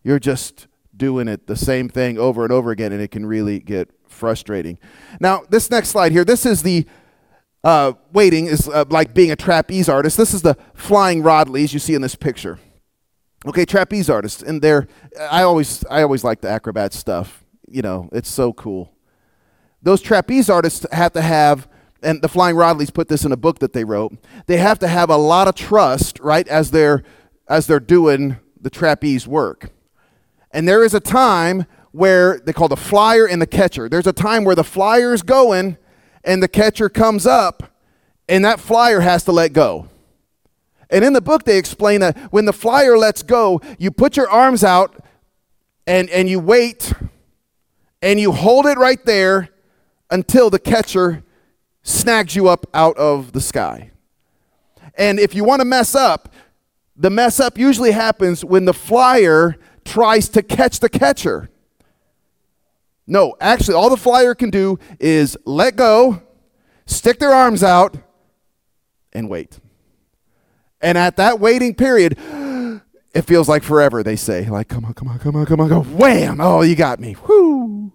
You're 0.02 0.18
just 0.18 0.66
doing 0.96 1.28
it 1.28 1.46
the 1.46 1.56
same 1.56 1.88
thing 1.88 2.18
over 2.18 2.42
and 2.42 2.52
over 2.52 2.70
again, 2.70 2.92
and 2.92 3.00
it 3.00 3.10
can 3.10 3.26
really 3.26 3.60
get 3.60 3.90
frustrating. 4.08 4.78
Now, 5.20 5.44
this 5.48 5.70
next 5.70 5.90
slide 5.90 6.12
here, 6.12 6.24
this 6.24 6.44
is 6.44 6.62
the 6.62 6.86
uh, 7.62 7.92
waiting 8.12 8.46
is 8.46 8.68
uh, 8.68 8.84
like 8.88 9.14
being 9.14 9.30
a 9.30 9.36
trapeze 9.36 9.88
artist. 9.88 10.16
This 10.16 10.34
is 10.34 10.42
the 10.42 10.56
flying 10.74 11.22
Rodleighs 11.22 11.72
you 11.72 11.78
see 11.78 11.94
in 11.94 12.02
this 12.02 12.14
picture. 12.14 12.58
Okay, 13.46 13.64
trapeze 13.64 14.10
artists, 14.10 14.42
and 14.42 14.60
they're 14.60 14.86
I 15.30 15.42
always 15.42 15.84
I 15.90 16.02
always 16.02 16.24
like 16.24 16.40
the 16.40 16.50
acrobat 16.50 16.92
stuff. 16.92 17.44
You 17.68 17.82
know, 17.82 18.08
it's 18.12 18.30
so 18.30 18.52
cool. 18.52 18.92
Those 19.82 20.02
trapeze 20.02 20.50
artists 20.50 20.84
have 20.92 21.12
to 21.12 21.22
have, 21.22 21.66
and 22.02 22.20
the 22.20 22.28
Flying 22.28 22.56
Rodleighs 22.56 22.90
put 22.90 23.08
this 23.08 23.24
in 23.24 23.32
a 23.32 23.36
book 23.36 23.60
that 23.60 23.72
they 23.72 23.84
wrote. 23.84 24.12
They 24.46 24.58
have 24.58 24.78
to 24.80 24.88
have 24.88 25.08
a 25.08 25.16
lot 25.16 25.48
of 25.48 25.54
trust, 25.54 26.20
right, 26.20 26.46
as 26.48 26.70
they're 26.70 27.02
as 27.48 27.66
they're 27.66 27.80
doing 27.80 28.36
the 28.60 28.70
trapeze 28.70 29.26
work. 29.26 29.70
And 30.50 30.68
there 30.68 30.84
is 30.84 30.92
a 30.92 31.00
time 31.00 31.64
where 31.92 32.40
they 32.40 32.52
call 32.52 32.68
the 32.68 32.76
flyer 32.76 33.26
and 33.26 33.40
the 33.40 33.46
catcher. 33.46 33.88
There's 33.88 34.06
a 34.06 34.12
time 34.12 34.44
where 34.44 34.54
the 34.54 34.64
flyer 34.64 35.14
is 35.14 35.22
going 35.22 35.78
and 36.24 36.42
the 36.42 36.48
catcher 36.48 36.88
comes 36.88 37.26
up 37.26 37.62
and 38.28 38.44
that 38.44 38.60
flyer 38.60 39.00
has 39.00 39.24
to 39.24 39.32
let 39.32 39.52
go. 39.52 39.88
And 40.90 41.04
in 41.04 41.12
the 41.12 41.20
book, 41.20 41.44
they 41.44 41.58
explain 41.58 42.00
that 42.00 42.16
when 42.32 42.44
the 42.44 42.52
flyer 42.52 42.98
lets 42.98 43.22
go, 43.22 43.60
you 43.78 43.90
put 43.90 44.16
your 44.16 44.28
arms 44.28 44.64
out 44.64 45.04
and, 45.86 46.10
and 46.10 46.28
you 46.28 46.40
wait 46.40 46.92
and 48.02 48.18
you 48.18 48.32
hold 48.32 48.66
it 48.66 48.78
right 48.78 49.04
there 49.04 49.50
until 50.10 50.50
the 50.50 50.58
catcher 50.58 51.22
snags 51.82 52.34
you 52.34 52.48
up 52.48 52.66
out 52.74 52.96
of 52.96 53.32
the 53.32 53.40
sky. 53.40 53.90
And 54.96 55.18
if 55.18 55.34
you 55.34 55.44
want 55.44 55.60
to 55.60 55.64
mess 55.64 55.94
up, 55.94 56.32
the 56.96 57.10
mess 57.10 57.40
up 57.40 57.56
usually 57.56 57.92
happens 57.92 58.44
when 58.44 58.64
the 58.64 58.74
flyer 58.74 59.56
tries 59.84 60.28
to 60.30 60.42
catch 60.42 60.80
the 60.80 60.88
catcher. 60.88 61.48
No, 63.10 63.34
actually, 63.40 63.74
all 63.74 63.90
the 63.90 63.96
flyer 63.96 64.36
can 64.36 64.50
do 64.50 64.78
is 65.00 65.36
let 65.44 65.74
go, 65.74 66.22
stick 66.86 67.18
their 67.18 67.34
arms 67.34 67.64
out, 67.64 67.96
and 69.12 69.28
wait. 69.28 69.58
And 70.80 70.96
at 70.96 71.16
that 71.16 71.40
waiting 71.40 71.74
period, 71.74 72.16
it 73.12 73.22
feels 73.22 73.48
like 73.48 73.64
forever, 73.64 74.04
they 74.04 74.14
say. 74.14 74.48
Like, 74.48 74.68
come 74.68 74.84
on, 74.84 74.94
come 74.94 75.08
on, 75.08 75.18
come 75.18 75.34
on, 75.34 75.44
come 75.44 75.60
on, 75.60 75.68
go. 75.68 75.82
Wham! 75.82 76.40
Oh, 76.40 76.62
you 76.62 76.76
got 76.76 77.00
me. 77.00 77.16
Whoo! 77.26 77.92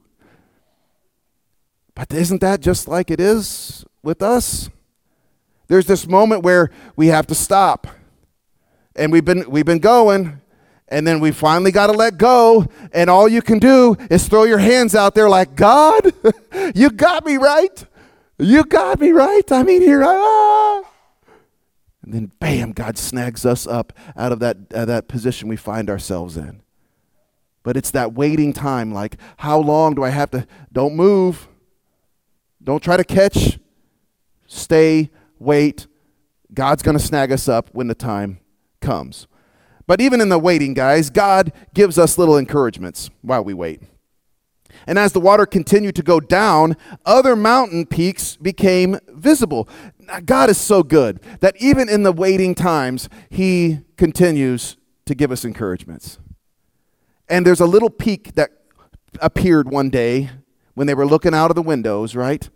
But 1.96 2.14
isn't 2.14 2.42
that 2.42 2.60
just 2.60 2.90
like 2.90 3.10
it 3.10 3.22
is 3.22 3.86
with 4.04 4.22
us? 4.22 4.70
There's 5.68 5.86
this 5.86 6.06
moment 6.10 6.44
where 6.44 6.72
we 6.98 7.08
have 7.08 7.26
to 7.28 7.36
stop. 7.36 7.88
And 8.98 9.14
we've 9.14 9.24
been 9.24 9.50
we've 9.50 9.66
been 9.66 9.80
going 9.80 10.42
and 10.88 11.06
then 11.06 11.20
we 11.20 11.32
finally 11.32 11.72
got 11.72 11.88
to 11.88 11.94
let 11.94 12.18
go 12.18 12.66
and 12.92 13.10
all 13.10 13.28
you 13.28 13.42
can 13.42 13.60
do 13.60 13.96
is 14.10 14.28
throw 14.28 14.44
your 14.44 14.60
hands 14.60 14.94
out 14.94 15.16
there 15.16 15.30
like 15.30 15.56
god 15.56 16.14
you 16.76 16.90
got 16.90 17.26
me 17.26 17.38
right. 17.38 17.86
You 18.38 18.66
got 18.66 19.00
me 19.00 19.12
right. 19.12 19.50
I 19.52 19.64
mean 19.64 19.82
here 19.82 20.04
i 20.04 20.16
ah. 20.16 20.84
and 22.04 22.14
then 22.14 22.32
bam 22.40 22.72
god 22.72 22.98
snags 22.98 23.46
us 23.46 23.66
up 23.66 23.94
out 24.16 24.32
of 24.32 24.40
that, 24.40 24.58
uh, 24.74 24.86
that 24.86 25.08
position 25.08 25.48
we 25.48 25.56
find 25.56 25.90
ourselves 25.90 26.38
in. 26.38 26.62
But 27.64 27.78
it's 27.78 27.92
that 27.92 28.14
waiting 28.14 28.54
time 28.54 28.94
like 28.94 29.18
how 29.38 29.58
long 29.60 29.96
do 29.96 30.04
i 30.04 30.10
have 30.10 30.32
to 30.32 30.46
don't 30.72 30.96
move. 30.96 31.48
Don't 32.64 32.82
try 32.82 32.98
to 32.98 33.04
catch. 33.04 33.60
Stay 34.48 35.10
wait. 35.40 35.88
God's 36.54 36.84
going 36.84 36.98
to 36.98 37.04
snag 37.04 37.32
us 37.32 37.50
up 37.50 37.70
when 37.74 37.88
the 37.88 37.96
time 37.96 38.40
comes 38.82 39.28
but 39.88 40.02
even 40.02 40.22
in 40.22 40.30
the 40.30 40.40
waiting, 40.40 40.74
guys, 40.74 41.10
God 41.10 41.52
gives 41.74 41.98
us 41.98 42.18
little 42.18 42.38
encouragements 42.38 43.10
while 43.22 43.44
we 43.44 43.54
wait. 43.54 43.82
And 44.88 45.00
as 45.00 45.14
the 45.14 45.20
water 45.20 45.46
continued 45.46 45.96
to 45.96 46.04
go 46.04 46.20
down, 46.20 46.76
other 47.06 47.36
mountain 47.36 47.86
peaks 47.86 48.36
became 48.36 49.00
visible. 49.10 49.68
God 50.26 50.50
is 50.50 50.58
so 50.58 50.84
good 50.84 51.20
that 51.40 51.56
even 51.60 51.90
in 51.90 52.04
the 52.04 52.12
waiting 52.12 52.56
times, 52.56 53.10
He 53.30 53.80
continues 53.98 54.78
to 55.06 55.16
give 55.16 55.32
us 55.32 55.46
encouragements. 55.46 56.20
And 57.28 57.46
there's 57.46 57.62
a 57.62 57.66
little 57.66 57.90
peak 57.90 58.34
that 58.36 58.52
appeared 59.22 59.70
one 59.70 59.90
day 59.90 60.30
when 60.74 60.88
they 60.88 60.94
were 60.94 61.06
looking 61.06 61.34
out 61.34 61.50
of 61.50 61.56
the 61.56 61.62
windows, 61.62 62.16
right? 62.16 62.48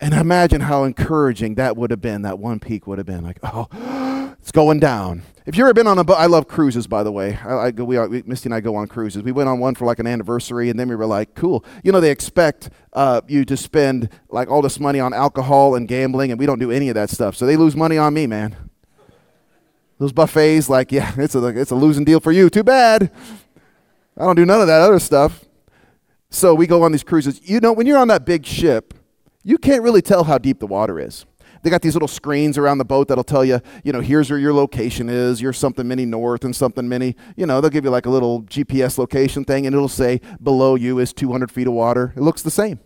And 0.00 0.14
imagine 0.14 0.62
how 0.62 0.84
encouraging 0.84 1.56
that 1.56 1.76
would 1.76 1.90
have 1.90 2.00
been, 2.00 2.22
that 2.22 2.38
one 2.38 2.58
peak 2.58 2.86
would 2.86 2.98
have 2.98 3.06
been 3.06 3.22
like, 3.22 3.38
oh, 3.42 3.68
it's 4.40 4.52
going 4.52 4.80
down. 4.80 5.22
If 5.46 5.56
you've 5.56 5.64
ever 5.64 5.74
been 5.74 5.86
on 5.86 5.98
a 5.98 6.04
boat, 6.04 6.14
I 6.14 6.26
love 6.26 6.48
cruises, 6.48 6.86
by 6.86 7.02
the 7.02 7.10
way. 7.10 7.38
I, 7.44 7.56
I 7.56 7.70
go, 7.70 7.84
we, 7.84 7.98
we, 8.06 8.22
Misty 8.24 8.46
and 8.46 8.54
I 8.54 8.60
go 8.60 8.76
on 8.76 8.86
cruises. 8.86 9.22
We 9.22 9.32
went 9.32 9.48
on 9.48 9.58
one 9.58 9.74
for 9.74 9.84
like 9.84 9.98
an 9.98 10.06
anniversary, 10.06 10.70
and 10.70 10.78
then 10.78 10.88
we 10.88 10.94
were 10.94 11.06
like, 11.06 11.34
cool. 11.34 11.64
You 11.82 11.92
know, 11.92 12.00
they 12.00 12.10
expect 12.10 12.70
uh, 12.92 13.22
you 13.26 13.44
to 13.46 13.56
spend 13.56 14.10
like 14.28 14.48
all 14.48 14.62
this 14.62 14.78
money 14.78 15.00
on 15.00 15.12
alcohol 15.12 15.74
and 15.74 15.88
gambling, 15.88 16.30
and 16.30 16.38
we 16.38 16.46
don't 16.46 16.58
do 16.58 16.70
any 16.70 16.88
of 16.88 16.94
that 16.94 17.10
stuff. 17.10 17.36
So 17.36 17.46
they 17.46 17.56
lose 17.56 17.74
money 17.74 17.98
on 17.98 18.14
me, 18.14 18.26
man. 18.26 18.54
Those 19.98 20.12
buffets, 20.12 20.68
like, 20.68 20.92
yeah, 20.92 21.12
it's 21.18 21.34
a, 21.34 21.46
it's 21.48 21.70
a 21.70 21.74
losing 21.74 22.04
deal 22.04 22.20
for 22.20 22.32
you. 22.32 22.48
Too 22.48 22.64
bad. 22.64 23.10
I 24.16 24.24
don't 24.24 24.36
do 24.36 24.46
none 24.46 24.60
of 24.60 24.66
that 24.66 24.80
other 24.80 24.98
stuff. 24.98 25.44
So 26.30 26.54
we 26.54 26.66
go 26.66 26.82
on 26.84 26.92
these 26.92 27.02
cruises. 27.02 27.40
You 27.42 27.60
know, 27.60 27.72
when 27.72 27.86
you're 27.86 27.98
on 27.98 28.08
that 28.08 28.24
big 28.24 28.46
ship, 28.46 28.94
you 29.42 29.58
can't 29.58 29.82
really 29.82 30.02
tell 30.02 30.24
how 30.24 30.38
deep 30.38 30.60
the 30.60 30.66
water 30.66 31.00
is. 31.00 31.26
They 31.62 31.70
got 31.70 31.82
these 31.82 31.94
little 31.94 32.08
screens 32.08 32.56
around 32.56 32.78
the 32.78 32.84
boat 32.84 33.08
that'll 33.08 33.24
tell 33.24 33.44
you, 33.44 33.60
you 33.84 33.92
know, 33.92 34.00
here's 34.00 34.30
where 34.30 34.38
your 34.38 34.54
location 34.54 35.08
is. 35.08 35.42
You're 35.42 35.52
something 35.52 35.86
many 35.86 36.06
north 36.06 36.44
and 36.44 36.56
something 36.56 36.88
many, 36.88 37.16
you 37.36 37.46
know, 37.46 37.60
they'll 37.60 37.70
give 37.70 37.84
you 37.84 37.90
like 37.90 38.06
a 38.06 38.10
little 38.10 38.42
GPS 38.44 38.96
location 38.96 39.44
thing 39.44 39.66
and 39.66 39.74
it'll 39.74 39.88
say 39.88 40.20
below 40.42 40.74
you 40.74 40.98
is 40.98 41.12
200 41.12 41.50
feet 41.50 41.66
of 41.66 41.74
water. 41.74 42.14
It 42.16 42.22
looks 42.22 42.42
the 42.42 42.50
same. 42.50 42.80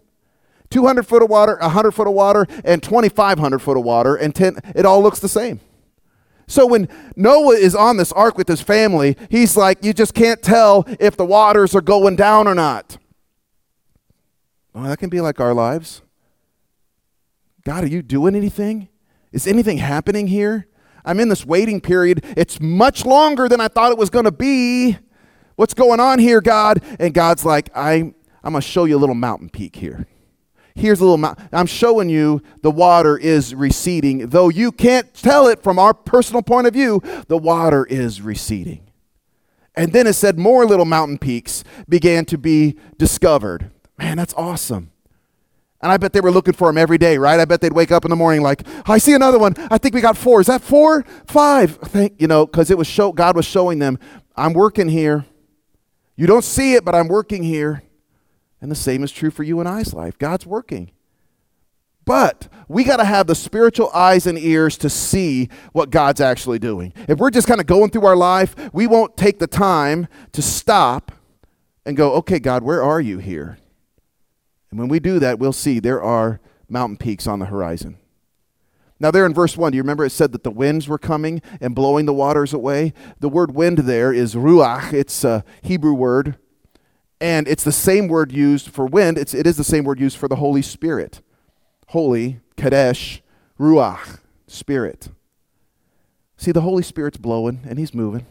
200 0.71 1.07
foot 1.07 1.23
of 1.23 1.31
water, 1.31 1.57
100 1.61 1.93
foot 1.93 2.09
of 2.09 2.14
water, 2.14 2.47
and 2.64 2.83
2,500 2.83 3.59
foot 3.61 3.76
of 3.76 3.85
water, 3.85 4.16
and 4.16 4.35
10, 4.35 4.59
it 4.75 4.85
all 4.85 5.02
looks 5.02 5.21
the 5.21 5.28
same. 5.28 5.61
So 6.47 6.66
when 6.66 6.88
Noah 7.16 7.54
is 7.54 7.75
on 7.75 7.97
this 7.97 8.12
ark 8.12 8.37
with 8.37 8.49
his 8.49 8.61
family, 8.61 9.16
he's 9.31 9.57
like, 9.57 9.85
you 9.85 9.93
just 9.93 10.14
can't 10.14 10.43
tell 10.43 10.85
if 10.99 11.16
the 11.16 11.25
waters 11.25 11.75
are 11.75 11.81
going 11.81 12.16
down 12.16 12.49
or 12.49 12.54
not. 12.54 12.99
Well, 14.73 14.85
that 14.85 14.99
can 14.99 15.09
be 15.11 15.21
like 15.21 15.38
our 15.38 15.54
lives. 15.54 16.02
God, 17.64 17.85
are 17.85 17.88
you 17.88 18.02
doing 18.02 18.37
anything? 18.37 18.88
Is 19.33 19.47
anything 19.47 19.78
happening 19.78 20.26
here? 20.26 20.68
I'm 21.04 21.18
in 21.18 21.28
this 21.28 21.44
waiting 21.44 21.80
period. 21.80 22.25
It's 22.37 22.61
much 22.61 23.04
longer 23.04 23.49
than 23.49 23.61
I 23.61 23.68
thought 23.68 23.90
it 23.90 23.99
was 23.99 24.11
going 24.11 24.26
to 24.26 24.33
be. 24.33 24.99
What's 25.56 25.75
going 25.75 26.00
on 26.00 26.18
here, 26.18 26.40
God? 26.40 26.83
And 26.99 27.14
God's 27.14 27.44
like, 27.44 27.71
I, 27.75 27.94
I'm 28.42 28.52
going 28.52 28.54
to 28.54 28.61
show 28.61 28.85
you 28.85 28.97
a 28.97 28.99
little 28.99 29.14
mountain 29.14 29.49
peak 29.49 29.76
here. 29.76 30.06
Here's 30.75 31.00
a 31.00 31.04
little 31.04 31.18
mountain. 31.18 31.49
I'm 31.52 31.66
showing 31.66 32.09
you 32.09 32.42
the 32.62 32.71
water 32.71 33.16
is 33.16 33.54
receding. 33.54 34.28
Though 34.28 34.49
you 34.49 34.73
can't 34.73 35.12
tell 35.14 35.47
it 35.47 35.62
from 35.62 35.78
our 35.78 35.94
personal 35.94 36.42
point 36.42 36.66
of 36.66 36.75
view, 36.75 37.00
the 37.28 37.38
water 37.38 37.87
is 37.87 38.21
receding. 38.21 38.90
And 39.76 39.92
then 39.92 40.06
it 40.06 40.14
said 40.14 40.38
more 40.38 40.66
little 40.66 40.85
mountain 40.85 41.18
peaks 41.18 41.64
began 41.88 42.25
to 42.26 42.38
be 42.38 42.76
discovered. 42.99 43.71
Man, 43.99 44.16
that's 44.16 44.35
awesome. 44.35 44.90
And 45.85 45.93
I 45.93 45.99
bet 45.99 46.14
they 46.14 46.23
were 46.23 46.31
looking 46.31 46.55
for 46.55 46.71
him 46.71 46.79
every 46.79 46.97
day, 46.97 47.19
right? 47.19 47.38
I 47.38 47.45
bet 47.45 47.61
they'd 47.61 47.75
wake 47.75 47.93
up 47.93 48.07
in 48.07 48.09
the 48.09 48.17
morning 48.17 48.41
like, 48.41 48.62
I 48.88 48.97
see 48.97 49.12
another 49.12 49.38
one. 49.38 49.53
I 49.71 49.76
think 49.76 49.95
we 49.95 50.00
got 50.00 50.17
four. 50.17 50.41
Is 50.41 50.47
that 50.47 50.62
four? 50.62 51.05
Five. 51.26 51.76
Thank 51.76 52.19
you 52.19 52.26
know, 52.26 52.47
because 52.47 52.71
it 52.71 52.79
was 52.79 52.87
show 52.87 53.12
God 53.12 53.37
was 53.37 53.45
showing 53.45 53.81
them, 53.81 53.99
I'm 54.35 54.55
working 54.55 54.88
here. 54.88 55.26
You 56.17 56.26
don't 56.26 56.43
see 56.43 56.73
it, 56.73 56.87
but 56.87 56.95
I'm 56.95 57.07
working 57.07 57.43
here. 57.43 57.83
And 58.62 58.71
the 58.71 58.76
same 58.76 59.05
is 59.05 59.12
true 59.12 59.31
for 59.31 59.43
you 59.43 59.61
and 59.61 59.69
I's 59.69 59.93
life. 59.93 60.19
God's 60.19 60.47
working. 60.47 60.91
But 62.07 62.49
we 62.67 62.83
got 62.83 62.97
to 62.97 63.05
have 63.05 63.26
the 63.26 63.35
spiritual 63.35 63.91
eyes 63.91 64.26
and 64.26 64.38
ears 64.38 64.79
to 64.79 64.88
see 64.88 65.50
what 65.73 65.91
God's 65.91 66.23
actually 66.23 66.61
doing. 66.61 66.95
If 67.09 67.19
we're 67.19 67.31
just 67.31 67.47
kind 67.47 67.61
of 67.61 67.67
going 67.67 67.91
through 67.91 68.07
our 68.07 68.17
life, 68.17 68.55
we 68.73 68.87
won't 68.87 69.19
take 69.19 69.38
the 69.38 69.47
time 69.47 70.07
to 70.33 70.41
stop 70.41 71.12
and 71.85 71.95
go, 71.95 72.14
okay, 72.14 72.38
God, 72.38 72.62
where 72.62 72.83
are 72.83 73.03
you 73.03 73.19
here? 73.19 73.59
And 74.75 74.81
when 74.81 74.88
we 74.88 74.99
do 74.99 75.21
that, 75.21 75.38
we'll 75.38 75.52
see 75.52 75.78
there 75.78 76.02
are 76.02 76.40
mountain 76.69 76.97
peaks 76.97 77.28
on 77.28 77.38
the 77.38 77.47
horizon. 77.47 77.97
Now, 78.99 79.12
there 79.12 79.25
in 79.25 79.33
verse 79.33 79.57
1, 79.57 79.71
do 79.71 79.76
you 79.76 79.83
remember 79.85 80.04
it 80.04 80.11
said 80.11 80.33
that 80.33 80.43
the 80.43 80.50
winds 80.50 80.88
were 80.88 80.99
coming 80.99 81.43
and 81.61 81.76
blowing 81.76 82.07
the 82.07 82.12
waters 82.12 82.52
away? 82.52 82.93
The 83.21 83.28
word 83.28 83.54
wind 83.54 83.78
there 83.78 84.12
is 84.12 84.35
ruach, 84.35 84.93
it's 84.93 85.23
a 85.23 85.45
Hebrew 85.62 85.95
word, 85.95 86.38
and 87.21 87.47
it's 87.47 87.62
the 87.62 87.71
same 87.71 88.09
word 88.09 88.33
used 88.33 88.69
for 88.69 88.85
wind. 88.85 89.16
It's, 89.16 89.33
it 89.33 89.47
is 89.47 89.57
the 89.57 89.62
same 89.62 89.85
word 89.85 90.00
used 90.00 90.16
for 90.16 90.26
the 90.26 90.37
Holy 90.37 90.62
Spirit. 90.62 91.21
Holy, 91.90 92.40
Kadesh, 92.57 93.23
ruach, 93.61 94.19
spirit. 94.49 95.09
See, 96.37 96.50
the 96.50 96.62
Holy 96.62 96.83
Spirit's 96.83 97.19
blowing 97.19 97.61
and 97.64 97.78
he's 97.78 97.95
moving. 97.95 98.26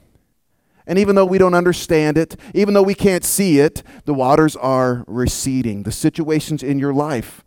And 0.85 0.99
even 0.99 1.15
though 1.15 1.25
we 1.25 1.37
don't 1.37 1.53
understand 1.53 2.17
it, 2.17 2.35
even 2.53 2.73
though 2.73 2.83
we 2.83 2.95
can't 2.95 3.23
see 3.23 3.59
it, 3.59 3.83
the 4.05 4.13
waters 4.13 4.55
are 4.55 5.03
receding. 5.07 5.83
The 5.83 5.91
situations 5.91 6.61
in 6.61 6.79
your 6.79 6.93
life, 6.93 7.43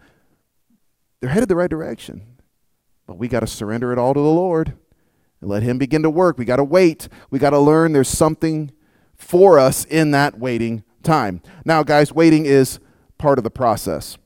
they're 1.21 1.31
headed 1.31 1.49
the 1.49 1.57
right 1.57 1.71
direction. 1.71 2.23
But 3.07 3.19
we 3.19 3.29
got 3.29 3.41
to 3.41 3.47
surrender 3.47 3.93
it 3.93 3.99
all 3.99 4.15
to 4.15 4.21
the 4.21 4.27
Lord 4.27 4.75
and 5.41 5.51
let 5.51 5.63
Him 5.63 5.79
begin 5.79 6.03
to 6.03 6.11
work. 6.11 6.39
We 6.39 6.45
got 6.45 6.57
to 6.57 6.65
wait. 6.65 7.09
We 7.31 7.39
got 7.39 7.51
to 7.51 7.59
learn 7.59 7.93
there's 7.93 8.09
something 8.09 8.73
for 9.15 9.59
us 9.59 9.85
in 9.85 10.11
that 10.11 10.39
waiting 10.39 10.83
time. 11.03 11.43
Now, 11.65 11.83
guys, 11.83 12.13
waiting 12.13 12.47
is 12.47 12.81
part 13.19 13.39
of 13.39 13.45
the 13.45 13.51
process. 13.51 14.19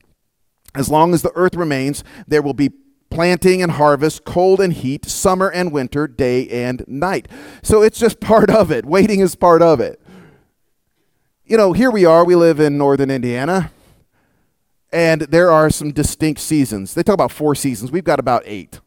As 0.73 0.89
long 0.89 1.13
as 1.13 1.21
the 1.21 1.31
earth 1.35 1.55
remains, 1.55 2.03
there 2.27 2.41
will 2.41 2.53
be 2.53 2.71
planting 3.11 3.61
and 3.61 3.73
harvest, 3.73 4.25
cold 4.25 4.59
and 4.59 4.73
heat, 4.73 5.05
summer 5.05 5.51
and 5.51 5.71
winter, 5.71 6.07
day 6.07 6.47
and 6.49 6.83
night. 6.87 7.27
So 7.61 7.83
it's 7.83 7.99
just 7.99 8.19
part 8.21 8.49
of 8.49 8.71
it. 8.71 8.85
Waiting 8.85 9.19
is 9.19 9.35
part 9.35 9.61
of 9.61 9.79
it. 9.79 10.01
You 11.45 11.57
know, 11.57 11.73
here 11.73 11.91
we 11.91 12.05
are, 12.05 12.25
we 12.25 12.35
live 12.35 12.59
in 12.59 12.77
northern 12.77 13.11
Indiana, 13.11 13.71
and 14.93 15.21
there 15.21 15.51
are 15.51 15.69
some 15.69 15.91
distinct 15.91 16.39
seasons. 16.39 16.93
They 16.93 17.03
talk 17.03 17.13
about 17.13 17.31
four 17.31 17.55
seasons, 17.55 17.91
we've 17.91 18.03
got 18.03 18.19
about 18.19 18.43
eight. 18.45 18.79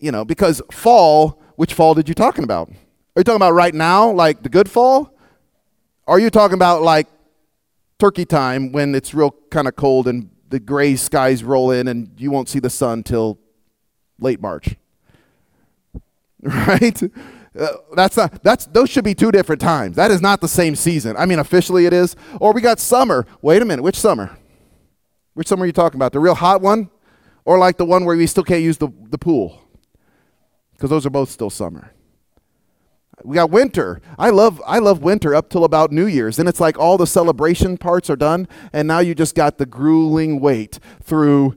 You 0.00 0.12
know, 0.12 0.24
because 0.24 0.60
fall, 0.70 1.40
which 1.56 1.72
fall 1.72 1.94
did 1.94 2.08
you 2.08 2.14
talking 2.14 2.44
about? 2.44 2.68
Are 2.68 3.20
you 3.20 3.24
talking 3.24 3.36
about 3.36 3.54
right 3.54 3.74
now, 3.74 4.10
like 4.10 4.42
the 4.42 4.48
good 4.48 4.68
fall? 4.68 5.14
Are 6.06 6.18
you 6.18 6.30
talking 6.30 6.54
about 6.54 6.82
like 6.82 7.06
turkey 7.98 8.24
time 8.24 8.72
when 8.72 8.94
it's 8.94 9.12
real 9.12 9.32
kind 9.50 9.68
of 9.68 9.76
cold 9.76 10.06
and 10.08 10.30
the 10.48 10.60
gray 10.60 10.96
skies 10.96 11.44
roll 11.44 11.70
in 11.70 11.88
and 11.88 12.10
you 12.18 12.30
won't 12.30 12.48
see 12.48 12.58
the 12.58 12.70
sun 12.70 13.02
till 13.02 13.38
late 14.20 14.40
March. 14.40 14.76
Right? 16.40 17.02
Uh, 17.58 17.68
that's 17.96 18.16
not 18.16 18.44
that's 18.44 18.66
those 18.66 18.88
should 18.88 19.02
be 19.02 19.12
two 19.12 19.32
different 19.32 19.60
times. 19.60 19.96
That 19.96 20.12
is 20.12 20.20
not 20.20 20.40
the 20.40 20.46
same 20.46 20.76
season. 20.76 21.16
I 21.16 21.26
mean 21.26 21.40
officially 21.40 21.84
it 21.84 21.92
is. 21.92 22.14
Or 22.40 22.52
we 22.52 22.60
got 22.60 22.78
summer. 22.78 23.26
Wait 23.42 23.60
a 23.60 23.64
minute, 23.64 23.82
which 23.82 23.98
summer? 23.98 24.38
Which 25.34 25.48
summer 25.48 25.64
are 25.64 25.66
you 25.66 25.72
talking 25.72 25.98
about? 25.98 26.12
The 26.12 26.20
real 26.20 26.36
hot 26.36 26.60
one 26.60 26.90
or 27.44 27.58
like 27.58 27.76
the 27.76 27.84
one 27.84 28.04
where 28.04 28.16
we 28.16 28.28
still 28.28 28.44
can't 28.44 28.62
use 28.62 28.78
the 28.78 28.88
the 29.10 29.18
pool? 29.18 29.60
Cuz 30.78 30.88
those 30.88 31.04
are 31.04 31.10
both 31.10 31.30
still 31.30 31.50
summer. 31.50 31.90
We 33.24 33.34
got 33.34 33.50
winter. 33.50 34.00
I 34.18 34.30
love 34.30 34.62
I 34.66 34.78
love 34.78 35.02
winter 35.02 35.34
up 35.34 35.50
till 35.50 35.64
about 35.64 35.92
New 35.92 36.06
Year's. 36.06 36.36
Then 36.36 36.46
it's 36.46 36.60
like 36.60 36.78
all 36.78 36.96
the 36.96 37.06
celebration 37.06 37.76
parts 37.76 38.08
are 38.08 38.16
done, 38.16 38.48
and 38.72 38.86
now 38.86 39.00
you 39.00 39.14
just 39.14 39.34
got 39.34 39.58
the 39.58 39.66
grueling 39.66 40.40
wait 40.40 40.78
through 41.02 41.56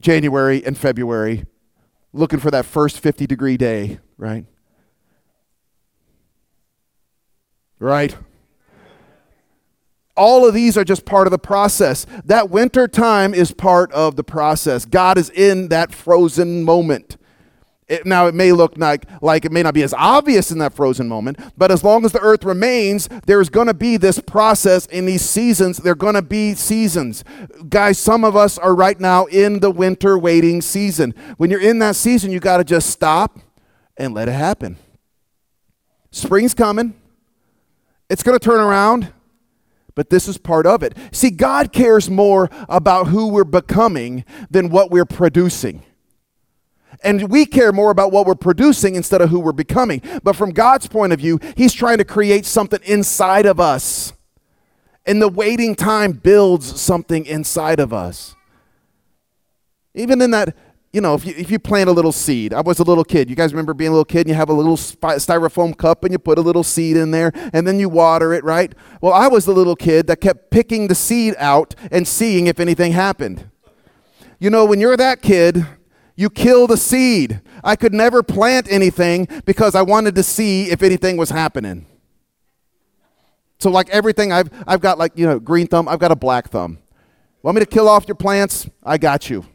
January 0.00 0.64
and 0.64 0.78
February, 0.78 1.46
looking 2.12 2.38
for 2.38 2.50
that 2.50 2.64
first 2.64 3.00
50 3.00 3.26
degree 3.26 3.56
day, 3.56 3.98
right? 4.16 4.46
Right? 7.80 8.16
All 10.16 10.46
of 10.46 10.52
these 10.52 10.76
are 10.76 10.84
just 10.84 11.04
part 11.04 11.28
of 11.28 11.30
the 11.30 11.38
process. 11.38 12.04
That 12.24 12.50
winter 12.50 12.88
time 12.88 13.34
is 13.34 13.52
part 13.52 13.92
of 13.92 14.16
the 14.16 14.24
process. 14.24 14.84
God 14.84 15.16
is 15.16 15.30
in 15.30 15.68
that 15.68 15.94
frozen 15.94 16.64
moment. 16.64 17.16
It, 17.88 18.04
now, 18.04 18.26
it 18.26 18.34
may 18.34 18.52
look 18.52 18.76
like, 18.76 19.06
like 19.22 19.46
it 19.46 19.52
may 19.52 19.62
not 19.62 19.72
be 19.72 19.82
as 19.82 19.94
obvious 19.94 20.50
in 20.50 20.58
that 20.58 20.74
frozen 20.74 21.08
moment, 21.08 21.38
but 21.56 21.70
as 21.70 21.82
long 21.82 22.04
as 22.04 22.12
the 22.12 22.20
earth 22.20 22.44
remains, 22.44 23.08
there's 23.26 23.48
going 23.48 23.66
to 23.66 23.74
be 23.74 23.96
this 23.96 24.20
process 24.20 24.84
in 24.86 25.06
these 25.06 25.22
seasons. 25.22 25.78
There 25.78 25.92
are 25.92 25.96
going 25.96 26.14
to 26.14 26.22
be 26.22 26.54
seasons. 26.54 27.24
Guys, 27.68 27.98
some 27.98 28.24
of 28.24 28.36
us 28.36 28.58
are 28.58 28.74
right 28.74 29.00
now 29.00 29.24
in 29.26 29.60
the 29.60 29.70
winter 29.70 30.18
waiting 30.18 30.60
season. 30.60 31.14
When 31.38 31.50
you're 31.50 31.62
in 31.62 31.78
that 31.78 31.96
season, 31.96 32.30
you 32.30 32.40
got 32.40 32.58
to 32.58 32.64
just 32.64 32.90
stop 32.90 33.38
and 33.96 34.12
let 34.12 34.28
it 34.28 34.32
happen. 34.32 34.76
Spring's 36.10 36.54
coming, 36.54 36.94
it's 38.10 38.22
going 38.22 38.38
to 38.38 38.44
turn 38.44 38.60
around, 38.60 39.12
but 39.94 40.10
this 40.10 40.28
is 40.28 40.36
part 40.36 40.66
of 40.66 40.82
it. 40.82 40.94
See, 41.10 41.30
God 41.30 41.72
cares 41.72 42.10
more 42.10 42.50
about 42.68 43.08
who 43.08 43.28
we're 43.28 43.44
becoming 43.44 44.24
than 44.50 44.68
what 44.68 44.90
we're 44.90 45.04
producing. 45.06 45.82
And 47.02 47.30
we 47.30 47.46
care 47.46 47.72
more 47.72 47.90
about 47.90 48.12
what 48.12 48.26
we're 48.26 48.34
producing 48.34 48.96
instead 48.96 49.20
of 49.20 49.30
who 49.30 49.38
we're 49.38 49.52
becoming. 49.52 50.02
But 50.22 50.36
from 50.36 50.50
God's 50.50 50.88
point 50.88 51.12
of 51.12 51.20
view, 51.20 51.38
He's 51.56 51.72
trying 51.72 51.98
to 51.98 52.04
create 52.04 52.44
something 52.44 52.80
inside 52.84 53.46
of 53.46 53.60
us. 53.60 54.12
And 55.06 55.22
the 55.22 55.28
waiting 55.28 55.74
time 55.74 56.12
builds 56.12 56.80
something 56.80 57.24
inside 57.24 57.80
of 57.80 57.92
us. 57.92 58.34
Even 59.94 60.20
in 60.20 60.32
that, 60.32 60.54
you 60.92 61.00
know, 61.00 61.14
if 61.14 61.24
you, 61.24 61.34
if 61.36 61.50
you 61.50 61.58
plant 61.58 61.88
a 61.88 61.92
little 61.92 62.12
seed, 62.12 62.52
I 62.52 62.60
was 62.60 62.78
a 62.78 62.84
little 62.84 63.04
kid. 63.04 63.30
You 63.30 63.36
guys 63.36 63.52
remember 63.52 63.74
being 63.74 63.88
a 63.88 63.92
little 63.92 64.04
kid 64.04 64.20
and 64.20 64.28
you 64.30 64.34
have 64.34 64.48
a 64.48 64.54
little 64.54 64.76
styrofoam 64.76 65.76
cup 65.76 66.04
and 66.04 66.12
you 66.12 66.18
put 66.18 66.38
a 66.38 66.42
little 66.42 66.64
seed 66.64 66.96
in 66.96 67.10
there 67.10 67.32
and 67.52 67.66
then 67.66 67.78
you 67.78 67.88
water 67.88 68.32
it, 68.32 68.44
right? 68.44 68.74
Well, 69.00 69.12
I 69.12 69.28
was 69.28 69.44
the 69.44 69.52
little 69.52 69.76
kid 69.76 70.06
that 70.08 70.20
kept 70.20 70.50
picking 70.50 70.88
the 70.88 70.94
seed 70.94 71.34
out 71.38 71.74
and 71.90 72.06
seeing 72.06 72.46
if 72.46 72.60
anything 72.60 72.92
happened. 72.92 73.50
You 74.38 74.50
know, 74.50 74.64
when 74.64 74.80
you're 74.80 74.96
that 74.96 75.20
kid, 75.20 75.66
you 76.18 76.28
kill 76.28 76.66
the 76.66 76.76
seed. 76.76 77.40
I 77.62 77.76
could 77.76 77.94
never 77.94 78.24
plant 78.24 78.66
anything 78.68 79.28
because 79.44 79.76
I 79.76 79.82
wanted 79.82 80.16
to 80.16 80.24
see 80.24 80.68
if 80.68 80.82
anything 80.82 81.16
was 81.16 81.30
happening. 81.30 81.86
So, 83.60 83.70
like 83.70 83.88
everything, 83.90 84.32
I've, 84.32 84.50
I've 84.66 84.80
got 84.80 84.98
like, 84.98 85.12
you 85.14 85.24
know, 85.26 85.38
green 85.38 85.68
thumb, 85.68 85.88
I've 85.88 86.00
got 86.00 86.10
a 86.10 86.16
black 86.16 86.48
thumb. 86.48 86.78
Want 87.40 87.54
me 87.54 87.60
to 87.60 87.66
kill 87.66 87.88
off 87.88 88.08
your 88.08 88.16
plants? 88.16 88.68
I 88.82 88.98
got 88.98 89.30
you. 89.30 89.46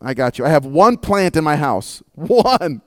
I 0.00 0.12
got 0.12 0.40
you. 0.40 0.44
I 0.44 0.48
have 0.48 0.66
one 0.66 0.96
plant 0.96 1.36
in 1.36 1.44
my 1.44 1.54
house. 1.54 2.02
One. 2.14 2.82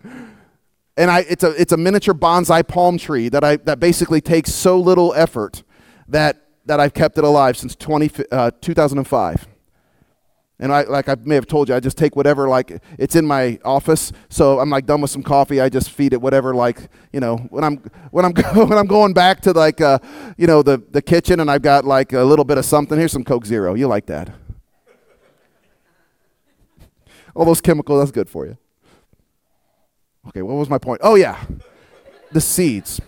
And 0.98 1.10
I, 1.10 1.22
it's, 1.22 1.44
a, 1.44 1.52
it's 1.52 1.72
a 1.72 1.78
miniature 1.78 2.14
bonsai 2.14 2.68
palm 2.68 2.98
tree 2.98 3.30
that, 3.30 3.46
I, 3.46 3.58
that 3.58 3.80
basically 3.80 4.20
takes 4.20 4.54
so 4.54 4.78
little 4.78 5.14
effort 5.14 5.64
that, 6.10 6.48
that 6.66 6.82
I've 6.82 6.94
kept 6.94 7.18
it 7.18 7.24
alive 7.24 7.56
since 7.56 7.78
20, 7.78 8.26
uh, 8.30 8.52
2005. 8.60 9.48
And 10.60 10.74
I, 10.74 10.84
like 10.84 11.08
I 11.08 11.15
may 11.24 11.36
have 11.36 11.46
told 11.46 11.70
you, 11.70 11.76
I 11.76 11.80
just 11.80 11.98
take 11.98 12.15
whatever, 12.15 12.48
like, 12.48 12.82
it's 12.98 13.15
in 13.15 13.28
my 13.28 13.60
office. 13.63 14.12
So 14.30 14.60
I'm 14.60 14.72
like 14.72 14.88
done 14.88 15.02
with 15.02 15.12
some 15.12 15.22
coffee. 15.22 15.62
I 15.62 15.70
just 15.70 15.91
feed 15.91 16.13
it 16.13 16.22
whatever, 16.22 16.56
like, 16.56 16.89
you 17.13 17.20
know, 17.20 17.38
when 17.52 17.63
I'm, 17.63 17.78
when 18.12 18.26
I'm, 18.26 18.34
when 18.34 18.78
I'm 18.78 18.88
going 18.88 19.13
back 19.13 19.41
to 19.41 19.52
like, 19.52 19.82
uh, 19.82 20.00
you 20.36 20.48
know, 20.48 20.63
the, 20.63 20.82
the 20.91 21.02
kitchen 21.02 21.39
and 21.39 21.52
I've 21.52 21.62
got 21.62 21.86
like 21.86 22.13
a 22.13 22.24
little 22.24 22.46
bit 22.46 22.58
of 22.58 22.65
something. 22.65 22.98
Here's 22.98 23.12
some 23.12 23.24
Coke 23.24 23.46
Zero. 23.46 23.76
You 23.76 23.88
like 23.88 24.08
that. 24.08 24.34
All 27.36 27.46
those 27.46 27.62
chemicals, 27.62 28.02
that's 28.02 28.12
good 28.12 28.28
for 28.28 28.48
you. 28.48 28.58
Okay, 30.30 30.41
what 30.41 30.56
was 30.56 30.70
my 30.70 30.80
point? 30.80 31.02
Oh, 31.04 31.13
yeah. 31.13 31.39
The 32.32 32.41
seeds. 32.41 33.00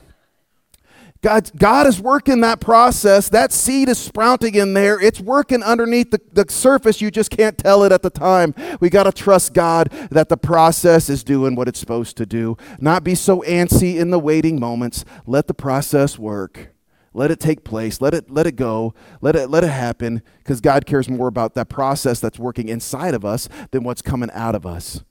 God, 1.21 1.51
God 1.57 1.85
is 1.85 1.99
working 1.99 2.39
that 2.41 2.61
process. 2.61 3.27
That 3.27 3.51
seed 3.51 3.89
is 3.89 3.97
sprouting 3.97 4.55
in 4.55 4.73
there. 4.73 4.99
It's 5.01 5.19
working 5.19 5.61
underneath 5.61 6.11
the, 6.11 6.21
the 6.31 6.45
surface. 6.49 7.01
You 7.01 7.11
just 7.11 7.29
can't 7.29 7.57
tell 7.57 7.83
it 7.83 7.91
at 7.91 8.03
the 8.03 8.09
time. 8.09 8.55
We 8.79 8.89
got 8.89 9.03
to 9.03 9.11
trust 9.11 9.53
God 9.53 9.89
that 10.11 10.29
the 10.29 10.37
process 10.37 11.09
is 11.09 11.25
doing 11.25 11.55
what 11.55 11.67
it's 11.67 11.79
supposed 11.79 12.15
to 12.17 12.25
do. 12.25 12.55
Not 12.79 13.03
be 13.03 13.15
so 13.15 13.41
antsy 13.41 13.97
in 13.97 14.11
the 14.11 14.19
waiting 14.19 14.61
moments. 14.61 15.03
Let 15.25 15.47
the 15.47 15.53
process 15.53 16.17
work. 16.17 16.73
Let 17.13 17.31
it 17.31 17.39
take 17.41 17.65
place. 17.65 17.99
Let 17.99 18.13
it 18.13 18.29
let 18.29 18.47
it 18.47 18.55
go. 18.55 18.93
Let 19.19 19.35
it 19.35 19.49
let 19.49 19.63
it 19.63 19.71
happen 19.71 20.21
because 20.37 20.61
God 20.61 20.85
cares 20.85 21.09
more 21.09 21.27
about 21.27 21.53
that 21.55 21.67
process 21.67 22.19
that's 22.19 22.39
working 22.39 22.69
inside 22.69 23.13
of 23.13 23.25
us 23.25 23.49
than 23.71 23.83
what's 23.83 24.01
coming 24.01 24.29
out 24.31 24.55
of 24.55 24.65
us. 24.65 25.03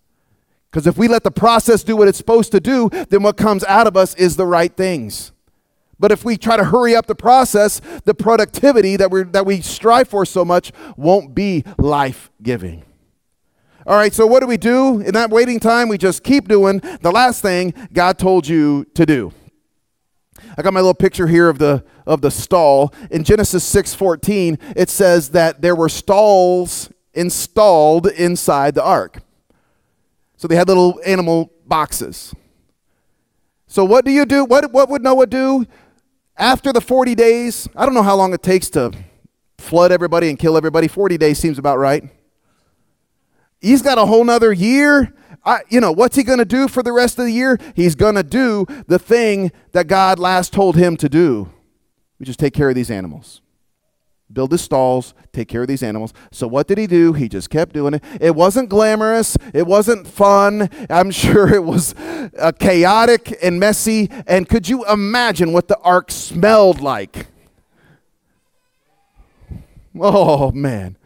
Because 0.70 0.86
if 0.86 0.96
we 0.96 1.08
let 1.08 1.24
the 1.24 1.30
process 1.30 1.82
do 1.82 1.96
what 1.96 2.08
it's 2.08 2.18
supposed 2.18 2.52
to 2.52 2.60
do, 2.60 2.88
then 3.08 3.22
what 3.22 3.36
comes 3.36 3.64
out 3.64 3.86
of 3.86 3.96
us 3.96 4.14
is 4.14 4.36
the 4.36 4.46
right 4.46 4.74
things. 4.74 5.32
But 5.98 6.12
if 6.12 6.24
we 6.24 6.36
try 6.36 6.56
to 6.56 6.64
hurry 6.64 6.94
up 6.94 7.06
the 7.06 7.14
process, 7.14 7.80
the 8.04 8.14
productivity 8.14 8.96
that, 8.96 9.10
we 9.10 9.24
that 9.24 9.44
we 9.44 9.60
strive 9.60 10.08
for 10.08 10.24
so 10.24 10.44
much 10.44 10.72
won't 10.96 11.34
be 11.34 11.64
life 11.76 12.30
giving. 12.42 12.84
All 13.86 13.96
right, 13.96 14.12
so 14.12 14.26
what 14.26 14.40
do 14.40 14.46
we 14.46 14.58
do? 14.58 15.00
In 15.00 15.14
that 15.14 15.30
waiting 15.30 15.58
time, 15.58 15.88
we 15.88 15.98
just 15.98 16.22
keep 16.22 16.46
doing 16.46 16.80
the 17.00 17.10
last 17.10 17.40
thing 17.42 17.72
God 17.92 18.18
told 18.18 18.46
you 18.46 18.84
to 18.94 19.06
do. 19.06 19.32
I 20.56 20.62
got 20.62 20.72
my 20.72 20.80
little 20.80 20.94
picture 20.94 21.26
here 21.26 21.48
of 21.48 21.58
the 21.58 21.84
of 22.06 22.20
the 22.20 22.30
stall. 22.30 22.92
In 23.10 23.24
Genesis 23.24 23.64
6:14, 23.64 24.58
it 24.76 24.90
says 24.90 25.30
that 25.30 25.62
there 25.62 25.74
were 25.74 25.88
stalls 25.88 26.90
installed 27.14 28.06
inside 28.06 28.74
the 28.74 28.84
ark. 28.84 29.22
So 30.36 30.46
they 30.46 30.54
had 30.54 30.68
little 30.68 31.00
animal 31.04 31.52
boxes. 31.66 32.34
So 33.66 33.84
what 33.84 34.04
do 34.04 34.10
you 34.10 34.24
do? 34.24 34.44
What, 34.44 34.72
what 34.72 34.88
would 34.88 35.02
Noah 35.02 35.26
do? 35.26 35.66
After 36.38 36.72
the 36.72 36.80
40 36.80 37.16
days, 37.16 37.68
I 37.74 37.84
don't 37.84 37.94
know 37.94 38.02
how 38.02 38.14
long 38.14 38.32
it 38.32 38.42
takes 38.42 38.70
to 38.70 38.92
flood 39.58 39.90
everybody 39.90 40.28
and 40.28 40.38
kill 40.38 40.56
everybody. 40.56 40.86
40 40.86 41.18
days 41.18 41.38
seems 41.38 41.58
about 41.58 41.78
right. 41.78 42.04
He's 43.60 43.82
got 43.82 43.98
a 43.98 44.06
whole 44.06 44.24
nother 44.24 44.52
year. 44.52 45.12
I, 45.44 45.60
you 45.68 45.80
know, 45.80 45.90
what's 45.90 46.14
he 46.14 46.22
going 46.22 46.38
to 46.38 46.44
do 46.44 46.68
for 46.68 46.82
the 46.82 46.92
rest 46.92 47.18
of 47.18 47.24
the 47.24 47.32
year? 47.32 47.58
He's 47.74 47.96
going 47.96 48.14
to 48.14 48.22
do 48.22 48.66
the 48.86 49.00
thing 49.00 49.50
that 49.72 49.88
God 49.88 50.20
last 50.20 50.52
told 50.52 50.76
him 50.76 50.96
to 50.98 51.08
do. 51.08 51.50
We 52.20 52.26
just 52.26 52.38
take 52.38 52.54
care 52.54 52.68
of 52.68 52.76
these 52.76 52.90
animals 52.90 53.40
build 54.32 54.52
his 54.52 54.60
stalls, 54.60 55.14
take 55.32 55.48
care 55.48 55.62
of 55.62 55.68
these 55.68 55.82
animals. 55.82 56.12
So 56.30 56.46
what 56.46 56.66
did 56.66 56.78
he 56.78 56.86
do? 56.86 57.12
He 57.12 57.28
just 57.28 57.50
kept 57.50 57.72
doing 57.72 57.94
it. 57.94 58.04
It 58.20 58.34
wasn't 58.34 58.68
glamorous. 58.68 59.36
It 59.54 59.66
wasn't 59.66 60.06
fun. 60.06 60.68
I'm 60.90 61.10
sure 61.22 61.52
it 61.52 61.64
was 61.64 61.94
uh, 62.38 62.52
chaotic 62.58 63.36
and 63.42 63.58
messy. 63.58 64.10
And 64.26 64.48
could 64.48 64.68
you 64.68 64.84
imagine 64.86 65.52
what 65.52 65.68
the 65.68 65.78
ark 65.78 66.10
smelled 66.10 66.80
like? 66.80 67.26
Oh 69.98 70.52
man. 70.52 70.96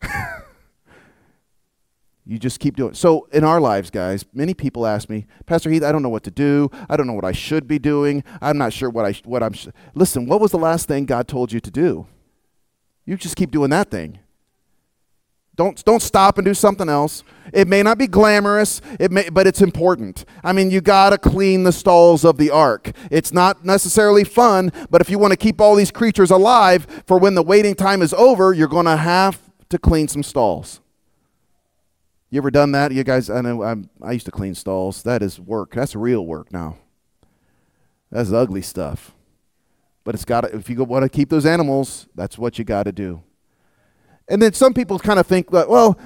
you 2.26 2.38
just 2.38 2.58
keep 2.58 2.76
doing 2.76 2.90
it. 2.90 2.96
So 2.96 3.28
in 3.32 3.44
our 3.44 3.60
lives, 3.60 3.90
guys, 3.90 4.24
many 4.34 4.52
people 4.52 4.86
ask 4.86 5.08
me, 5.08 5.26
Pastor 5.46 5.70
Heath, 5.70 5.84
I 5.84 5.92
don't 5.92 6.02
know 6.02 6.08
what 6.08 6.24
to 6.24 6.30
do. 6.30 6.70
I 6.90 6.96
don't 6.96 7.06
know 7.06 7.12
what 7.12 7.24
I 7.24 7.32
should 7.32 7.68
be 7.68 7.78
doing. 7.78 8.24
I'm 8.40 8.58
not 8.58 8.72
sure 8.72 8.90
what 8.90 9.06
I 9.06 9.12
what 9.24 9.42
I'm. 9.42 9.52
Sh-. 9.52 9.68
Listen, 9.94 10.26
what 10.26 10.40
was 10.40 10.50
the 10.50 10.58
last 10.58 10.88
thing 10.88 11.06
God 11.06 11.28
told 11.28 11.52
you 11.52 11.60
to 11.60 11.70
do? 11.70 12.06
You 13.04 13.16
just 13.16 13.36
keep 13.36 13.52
doing 13.52 13.70
that 13.70 13.90
thing. 13.90 14.18
Don't, 15.56 15.82
don't 15.86 16.02
stop 16.02 16.36
and 16.36 16.44
do 16.44 16.52
something 16.52 16.88
else. 16.88 17.24
It 17.52 17.66
may 17.66 17.82
not 17.82 17.96
be 17.96 18.06
glamorous, 18.06 18.82
it 19.00 19.10
may, 19.10 19.30
but 19.30 19.46
it's 19.46 19.62
important. 19.62 20.26
I 20.44 20.52
mean, 20.52 20.70
you 20.70 20.82
got 20.82 21.10
to 21.10 21.18
clean 21.18 21.62
the 21.62 21.72
stalls 21.72 22.24
of 22.24 22.36
the 22.36 22.50
ark. 22.50 22.90
It's 23.10 23.32
not 23.32 23.64
necessarily 23.64 24.22
fun, 24.22 24.70
but 24.90 25.00
if 25.00 25.08
you 25.08 25.18
want 25.18 25.32
to 25.32 25.36
keep 25.36 25.60
all 25.60 25.74
these 25.74 25.90
creatures 25.90 26.30
alive 26.30 26.86
for 27.06 27.18
when 27.18 27.34
the 27.34 27.42
waiting 27.42 27.74
time 27.74 28.02
is 28.02 28.12
over, 28.12 28.52
you're 28.52 28.68
to 28.68 28.96
have 28.96 29.40
to 29.70 29.78
clean 29.78 30.08
some 30.08 30.22
stalls. 30.22 30.80
You 32.30 32.38
ever 32.38 32.50
done 32.50 32.72
that? 32.72 32.92
You 32.92 33.04
guys, 33.04 33.30
I 33.30 33.40
know 33.40 33.62
I'm, 33.62 33.88
I 34.02 34.12
used 34.12 34.26
to 34.26 34.32
clean 34.32 34.54
stalls. 34.54 35.02
That 35.04 35.22
is 35.22 35.38
work. 35.38 35.74
That's 35.74 35.94
real 35.94 36.26
work 36.26 36.52
now. 36.52 36.76
That's 38.10 38.32
ugly 38.32 38.62
stuff. 38.62 39.12
But 40.04 40.14
it's 40.14 40.24
got 40.24 40.42
to, 40.42 40.54
if 40.54 40.68
you 40.68 40.82
want 40.84 41.04
to 41.04 41.08
keep 41.08 41.30
those 41.30 41.46
animals, 41.46 42.06
that's 42.14 42.38
what 42.38 42.58
you 42.58 42.64
got 42.64 42.84
to 42.84 42.92
do. 42.92 43.22
And 44.28 44.42
then 44.42 44.52
some 44.52 44.74
people 44.74 44.98
kind 44.98 45.20
of 45.20 45.26
think 45.26 45.50
that, 45.50 45.68
well, 45.68 45.98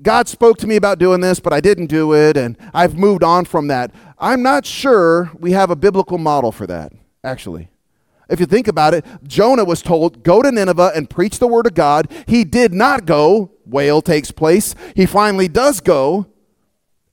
God 0.00 0.26
spoke 0.26 0.58
to 0.58 0.66
me 0.66 0.76
about 0.76 0.98
doing 0.98 1.20
this, 1.20 1.38
but 1.38 1.52
I 1.52 1.60
didn't 1.60 1.86
do 1.86 2.14
it, 2.14 2.36
and 2.36 2.56
I've 2.74 2.96
moved 2.96 3.22
on 3.22 3.44
from 3.44 3.68
that. 3.68 3.94
I'm 4.18 4.42
not 4.42 4.66
sure 4.66 5.30
we 5.38 5.52
have 5.52 5.70
a 5.70 5.76
biblical 5.76 6.18
model 6.18 6.50
for 6.50 6.66
that, 6.66 6.92
actually. 7.22 7.68
If 8.28 8.40
you 8.40 8.46
think 8.46 8.68
about 8.68 8.94
it, 8.94 9.04
Jonah 9.24 9.64
was 9.64 9.82
told, 9.82 10.22
Go 10.22 10.42
to 10.42 10.50
Nineveh 10.50 10.92
and 10.94 11.08
preach 11.08 11.38
the 11.38 11.46
word 11.46 11.66
of 11.66 11.74
God. 11.74 12.10
He 12.26 12.44
did 12.44 12.72
not 12.72 13.04
go. 13.04 13.51
Whale 13.64 14.02
takes 14.02 14.30
place. 14.30 14.74
He 14.94 15.06
finally 15.06 15.48
does 15.48 15.80
go, 15.80 16.26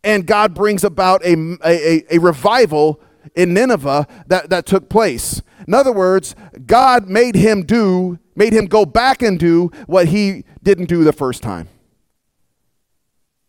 and 0.03 0.25
God 0.25 0.53
brings 0.53 0.83
about 0.83 1.23
a, 1.23 1.57
a, 1.65 2.15
a 2.15 2.19
revival 2.19 3.01
in 3.35 3.53
Nineveh 3.53 4.07
that, 4.27 4.49
that 4.49 4.65
took 4.65 4.89
place. 4.89 5.41
In 5.67 5.73
other 5.73 5.91
words, 5.91 6.35
God 6.65 7.09
made 7.09 7.35
him 7.35 7.63
do, 7.63 8.19
made 8.35 8.53
him 8.53 8.65
go 8.65 8.85
back 8.85 9.21
and 9.21 9.39
do 9.39 9.71
what 9.87 10.07
he 10.07 10.45
didn't 10.63 10.85
do 10.85 11.03
the 11.03 11.13
first 11.13 11.43
time. 11.43 11.67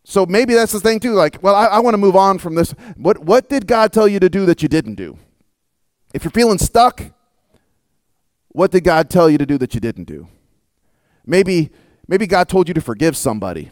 So 0.04 0.26
maybe 0.26 0.54
that's 0.54 0.72
the 0.72 0.80
thing 0.80 0.98
too. 0.98 1.12
Like, 1.12 1.40
well, 1.42 1.54
I, 1.54 1.66
I 1.66 1.78
want 1.78 1.94
to 1.94 1.98
move 1.98 2.16
on 2.16 2.38
from 2.38 2.56
this. 2.56 2.72
What 2.96 3.20
what 3.20 3.48
did 3.48 3.68
God 3.68 3.92
tell 3.92 4.08
you 4.08 4.18
to 4.18 4.28
do 4.28 4.44
that 4.46 4.60
you 4.60 4.68
didn't 4.68 4.96
do? 4.96 5.16
If 6.12 6.24
you're 6.24 6.32
feeling 6.32 6.58
stuck, 6.58 7.02
what 8.48 8.72
did 8.72 8.82
God 8.82 9.08
tell 9.08 9.30
you 9.30 9.38
to 9.38 9.46
do 9.46 9.56
that 9.58 9.72
you 9.72 9.80
didn't 9.80 10.04
do? 10.04 10.26
Maybe 11.24 11.70
maybe 12.10 12.26
God 12.26 12.46
told 12.50 12.68
you 12.68 12.74
to 12.74 12.80
forgive 12.82 13.16
somebody. 13.16 13.70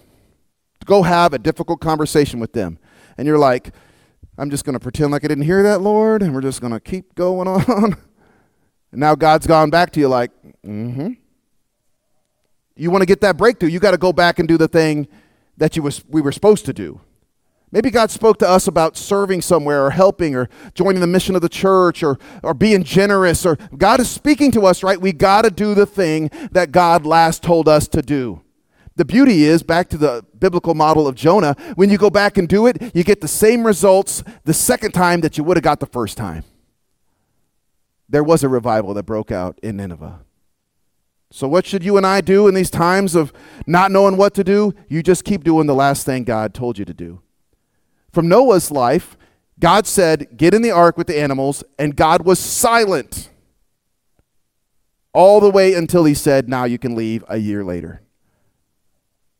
To 0.80 0.86
go 0.86 1.02
have 1.02 1.34
a 1.34 1.38
difficult 1.38 1.80
conversation 1.80 2.40
with 2.40 2.54
them. 2.54 2.78
And 3.18 3.26
you're 3.26 3.38
like, 3.38 3.74
I'm 4.38 4.48
just 4.48 4.64
going 4.64 4.74
to 4.74 4.80
pretend 4.80 5.10
like 5.10 5.24
I 5.24 5.28
didn't 5.28 5.44
hear 5.44 5.62
that, 5.64 5.82
Lord, 5.82 6.22
and 6.22 6.32
we're 6.32 6.40
just 6.40 6.60
going 6.60 6.72
to 6.72 6.80
keep 6.80 7.14
going 7.16 7.48
on. 7.48 7.96
and 8.92 9.00
now 9.00 9.14
God's 9.14 9.46
gone 9.46 9.68
back 9.68 9.90
to 9.90 10.00
you 10.00 10.08
like, 10.08 10.30
mm-hmm. 10.64 11.10
You 12.78 12.92
want 12.92 13.02
to 13.02 13.06
get 13.06 13.20
that 13.22 13.36
breakthrough, 13.36 13.70
you 13.70 13.80
got 13.80 13.90
to 13.90 13.98
go 13.98 14.12
back 14.12 14.38
and 14.38 14.46
do 14.46 14.56
the 14.56 14.68
thing 14.68 15.08
that 15.56 15.74
you 15.74 15.82
was, 15.82 16.04
we 16.08 16.20
were 16.20 16.30
supposed 16.30 16.64
to 16.66 16.72
do. 16.72 17.00
Maybe 17.70 17.90
God 17.90 18.10
spoke 18.10 18.38
to 18.38 18.48
us 18.48 18.66
about 18.66 18.96
serving 18.96 19.42
somewhere 19.42 19.84
or 19.84 19.90
helping 19.90 20.34
or 20.34 20.48
joining 20.74 21.00
the 21.00 21.06
mission 21.06 21.34
of 21.34 21.42
the 21.42 21.48
church 21.50 22.02
or, 22.02 22.18
or 22.42 22.54
being 22.54 22.82
generous 22.82 23.44
or 23.44 23.56
God 23.76 24.00
is 24.00 24.08
speaking 24.08 24.50
to 24.52 24.64
us, 24.64 24.82
right? 24.82 25.00
We 25.00 25.12
got 25.12 25.42
to 25.42 25.50
do 25.50 25.74
the 25.74 25.84
thing 25.84 26.30
that 26.52 26.72
God 26.72 27.04
last 27.04 27.42
told 27.42 27.68
us 27.68 27.86
to 27.88 28.00
do. 28.00 28.40
The 28.96 29.04
beauty 29.04 29.44
is, 29.44 29.62
back 29.62 29.88
to 29.90 29.98
the 29.98 30.24
biblical 30.38 30.74
model 30.74 31.06
of 31.06 31.14
Jonah, 31.14 31.54
when 31.76 31.88
you 31.88 31.98
go 31.98 32.10
back 32.10 32.36
and 32.36 32.48
do 32.48 32.66
it, 32.66 32.96
you 32.96 33.04
get 33.04 33.20
the 33.20 33.28
same 33.28 33.64
results 33.64 34.24
the 34.44 34.54
second 34.54 34.92
time 34.92 35.20
that 35.20 35.38
you 35.38 35.44
would 35.44 35.56
have 35.56 35.62
got 35.62 35.78
the 35.78 35.86
first 35.86 36.16
time. 36.16 36.42
There 38.08 38.24
was 38.24 38.42
a 38.42 38.48
revival 38.48 38.94
that 38.94 39.04
broke 39.04 39.30
out 39.30 39.58
in 39.62 39.76
Nineveh. 39.76 40.20
So, 41.30 41.46
what 41.46 41.66
should 41.66 41.84
you 41.84 41.98
and 41.98 42.06
I 42.06 42.22
do 42.22 42.48
in 42.48 42.54
these 42.54 42.70
times 42.70 43.14
of 43.14 43.32
not 43.66 43.92
knowing 43.92 44.16
what 44.16 44.34
to 44.34 44.42
do? 44.42 44.74
You 44.88 45.02
just 45.02 45.24
keep 45.24 45.44
doing 45.44 45.66
the 45.66 45.74
last 45.74 46.06
thing 46.06 46.24
God 46.24 46.54
told 46.54 46.78
you 46.78 46.86
to 46.86 46.94
do. 46.94 47.20
From 48.18 48.26
Noah's 48.26 48.72
life, 48.72 49.16
God 49.60 49.86
said, 49.86 50.36
Get 50.36 50.52
in 50.52 50.60
the 50.60 50.72
ark 50.72 50.98
with 50.98 51.06
the 51.06 51.16
animals, 51.16 51.62
and 51.78 51.94
God 51.94 52.26
was 52.26 52.40
silent 52.40 53.30
all 55.12 55.38
the 55.38 55.48
way 55.48 55.74
until 55.74 56.04
he 56.04 56.14
said, 56.14 56.48
Now 56.48 56.64
you 56.64 56.78
can 56.78 56.96
leave 56.96 57.24
a 57.28 57.36
year 57.36 57.62
later. 57.62 58.02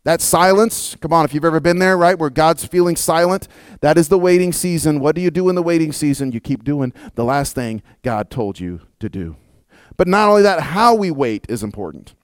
That 0.05 0.21
silence, 0.21 0.97
come 1.01 1.13
on, 1.13 1.25
if 1.25 1.35
you've 1.35 1.45
ever 1.45 1.59
been 1.59 1.81
there, 1.81 1.99
right, 1.99 2.17
where 2.17 2.31
God's 2.31 2.67
feeling 2.67 2.95
silent, 2.95 3.49
that 3.81 3.99
is 3.99 4.07
the 4.07 4.17
waiting 4.17 4.53
season. 4.53 5.01
What 5.01 5.17
do 5.17 5.23
you 5.23 5.33
do 5.33 5.49
in 5.49 5.57
the 5.57 5.63
waiting 5.65 5.91
season? 5.91 6.31
You 6.31 6.39
keep 6.39 6.63
doing 6.63 6.93
the 7.17 7.25
last 7.25 7.57
thing 7.57 7.83
God 8.05 8.31
told 8.31 8.61
you 8.61 8.83
to 9.01 9.09
do. 9.09 9.35
But 9.97 10.07
not 10.07 10.29
only 10.29 10.43
that, 10.43 10.61
how 10.61 10.95
we 10.95 11.11
wait 11.11 11.47
is 11.49 11.65
important. 11.65 12.15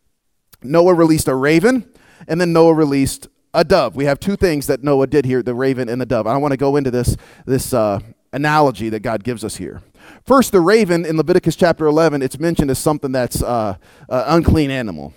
Noah 0.63 0.95
released 0.95 1.27
a 1.27 1.35
raven, 1.35 1.93
and 2.29 2.41
then 2.41 2.53
Noah 2.53 2.75
released 2.75 3.27
a 3.55 3.65
dove. 3.65 3.97
We 3.97 4.05
have 4.05 4.21
two 4.21 4.37
things 4.37 4.67
that 4.67 4.83
Noah 4.83 5.07
did 5.07 5.25
here 5.25 5.43
the 5.43 5.55
raven 5.55 5.89
and 5.89 6.01
the 6.01 6.07
dove. 6.07 6.27
I 6.27 6.37
want 6.37 6.53
to 6.53 6.59
go 6.59 6.77
into 6.77 6.91
this, 6.91 7.17
this 7.47 7.73
uh, 7.73 8.01
analogy 8.33 8.89
that 8.91 9.01
God 9.01 9.25
gives 9.25 9.45
us 9.45 9.57
here. 9.57 9.81
First, 10.27 10.53
the 10.53 10.61
raven 10.61 11.07
in 11.07 11.17
Leviticus 11.17 11.57
chapter 11.57 11.87
11, 11.87 12.21
it's 12.21 12.39
mentioned 12.39 12.71
as 12.71 12.79
something 12.79 13.13
that's 13.13 13.43
uh, 13.43 13.77
unclean 14.09 14.71
animal. 14.71 15.15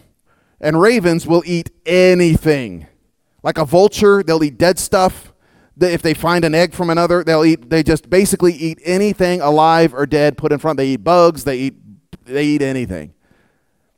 And 0.62 0.80
ravens 0.80 1.28
will 1.28 1.44
eat 1.46 1.72
anything. 1.86 2.88
Like 3.44 3.58
a 3.58 3.66
vulture, 3.66 4.24
they'll 4.24 4.44
eat 4.44 4.58
dead 4.58 4.80
stuff. 4.80 5.34
If 5.80 6.02
they 6.02 6.14
find 6.14 6.44
an 6.46 6.56
egg 6.56 6.74
from 6.74 6.90
another, 6.90 7.24
they'll 7.24 7.46
eat, 7.46 7.70
they 7.70 7.84
just 7.84 8.10
basically 8.10 8.54
eat 8.54 8.80
anything 8.84 9.42
alive 9.42 9.94
or 9.94 10.06
dead 10.06 10.38
put 10.38 10.52
in 10.52 10.60
front. 10.60 10.78
They 10.78 10.90
eat 10.90 11.04
bugs, 11.04 11.44
they 11.44 11.58
eat, 11.58 11.76
they 12.26 12.46
eat 12.46 12.62
anything. 12.62 13.14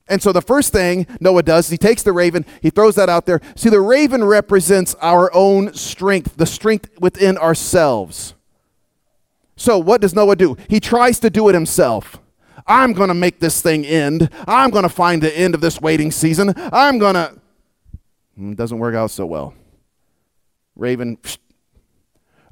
And 0.09 0.21
so 0.21 0.33
the 0.33 0.41
first 0.41 0.73
thing 0.73 1.07
Noah 1.21 1.43
does 1.43 1.69
he 1.69 1.77
takes 1.77 2.03
the 2.03 2.11
raven, 2.11 2.45
he 2.61 2.71
throws 2.71 2.95
that 2.95 3.07
out 3.07 3.25
there. 3.25 3.39
See, 3.55 3.69
the 3.69 3.79
raven 3.79 4.23
represents 4.23 4.95
our 4.95 5.33
own 5.33 5.73
strength, 5.73 6.35
the 6.35 6.47
strength 6.47 6.89
within 6.99 7.37
ourselves. 7.37 8.33
So 9.55 9.77
what 9.77 10.01
does 10.01 10.15
Noah 10.15 10.35
do? 10.35 10.57
He 10.67 10.79
tries 10.79 11.19
to 11.19 11.29
do 11.29 11.47
it 11.49 11.53
himself. 11.53 12.19
I'm 12.65 12.93
going 12.93 13.09
to 13.09 13.13
make 13.13 13.39
this 13.39 13.61
thing 13.61 13.85
end. 13.85 14.29
I'm 14.47 14.69
going 14.69 14.83
to 14.83 14.89
find 14.89 15.21
the 15.21 15.37
end 15.37 15.55
of 15.55 15.61
this 15.61 15.81
waiting 15.81 16.11
season. 16.11 16.53
I'm 16.71 16.97
going 16.97 17.15
to. 17.15 17.37
It 18.37 18.55
doesn't 18.55 18.79
work 18.79 18.95
out 18.95 19.11
so 19.11 19.25
well. 19.25 19.53
Raven. 20.75 21.17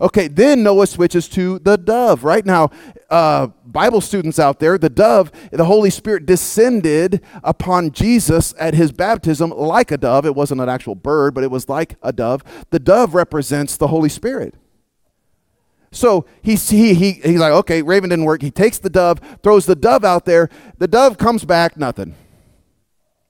Okay, 0.01 0.27
then 0.27 0.63
Noah 0.63 0.87
switches 0.87 1.27
to 1.29 1.59
the 1.59 1.77
dove. 1.77 2.23
Right 2.23 2.45
now, 2.45 2.71
uh, 3.09 3.47
Bible 3.65 4.01
students 4.01 4.39
out 4.39 4.59
there, 4.59 4.77
the 4.77 4.89
dove, 4.89 5.31
the 5.51 5.65
Holy 5.65 5.89
Spirit 5.89 6.25
descended 6.25 7.21
upon 7.43 7.91
Jesus 7.91 8.53
at 8.59 8.73
his 8.73 8.91
baptism 8.91 9.51
like 9.51 9.91
a 9.91 9.97
dove. 9.97 10.25
It 10.25 10.35
wasn't 10.35 10.61
an 10.61 10.69
actual 10.69 10.95
bird, 10.95 11.33
but 11.33 11.43
it 11.43 11.51
was 11.51 11.69
like 11.69 11.95
a 12.01 12.11
dove. 12.11 12.43
The 12.69 12.79
dove 12.79 13.13
represents 13.13 13.77
the 13.77 13.87
Holy 13.87 14.09
Spirit. 14.09 14.55
So 15.91 16.25
he's, 16.41 16.69
he, 16.69 16.93
he, 16.93 17.13
he's 17.13 17.39
like, 17.39 17.53
okay, 17.53 17.81
raven 17.81 18.09
didn't 18.09 18.25
work. 18.25 18.41
He 18.41 18.51
takes 18.51 18.77
the 18.77 18.89
dove, 18.89 19.19
throws 19.41 19.65
the 19.65 19.75
dove 19.75 20.03
out 20.03 20.25
there. 20.25 20.49
The 20.77 20.87
dove 20.87 21.17
comes 21.17 21.45
back, 21.45 21.77
nothing. 21.77 22.13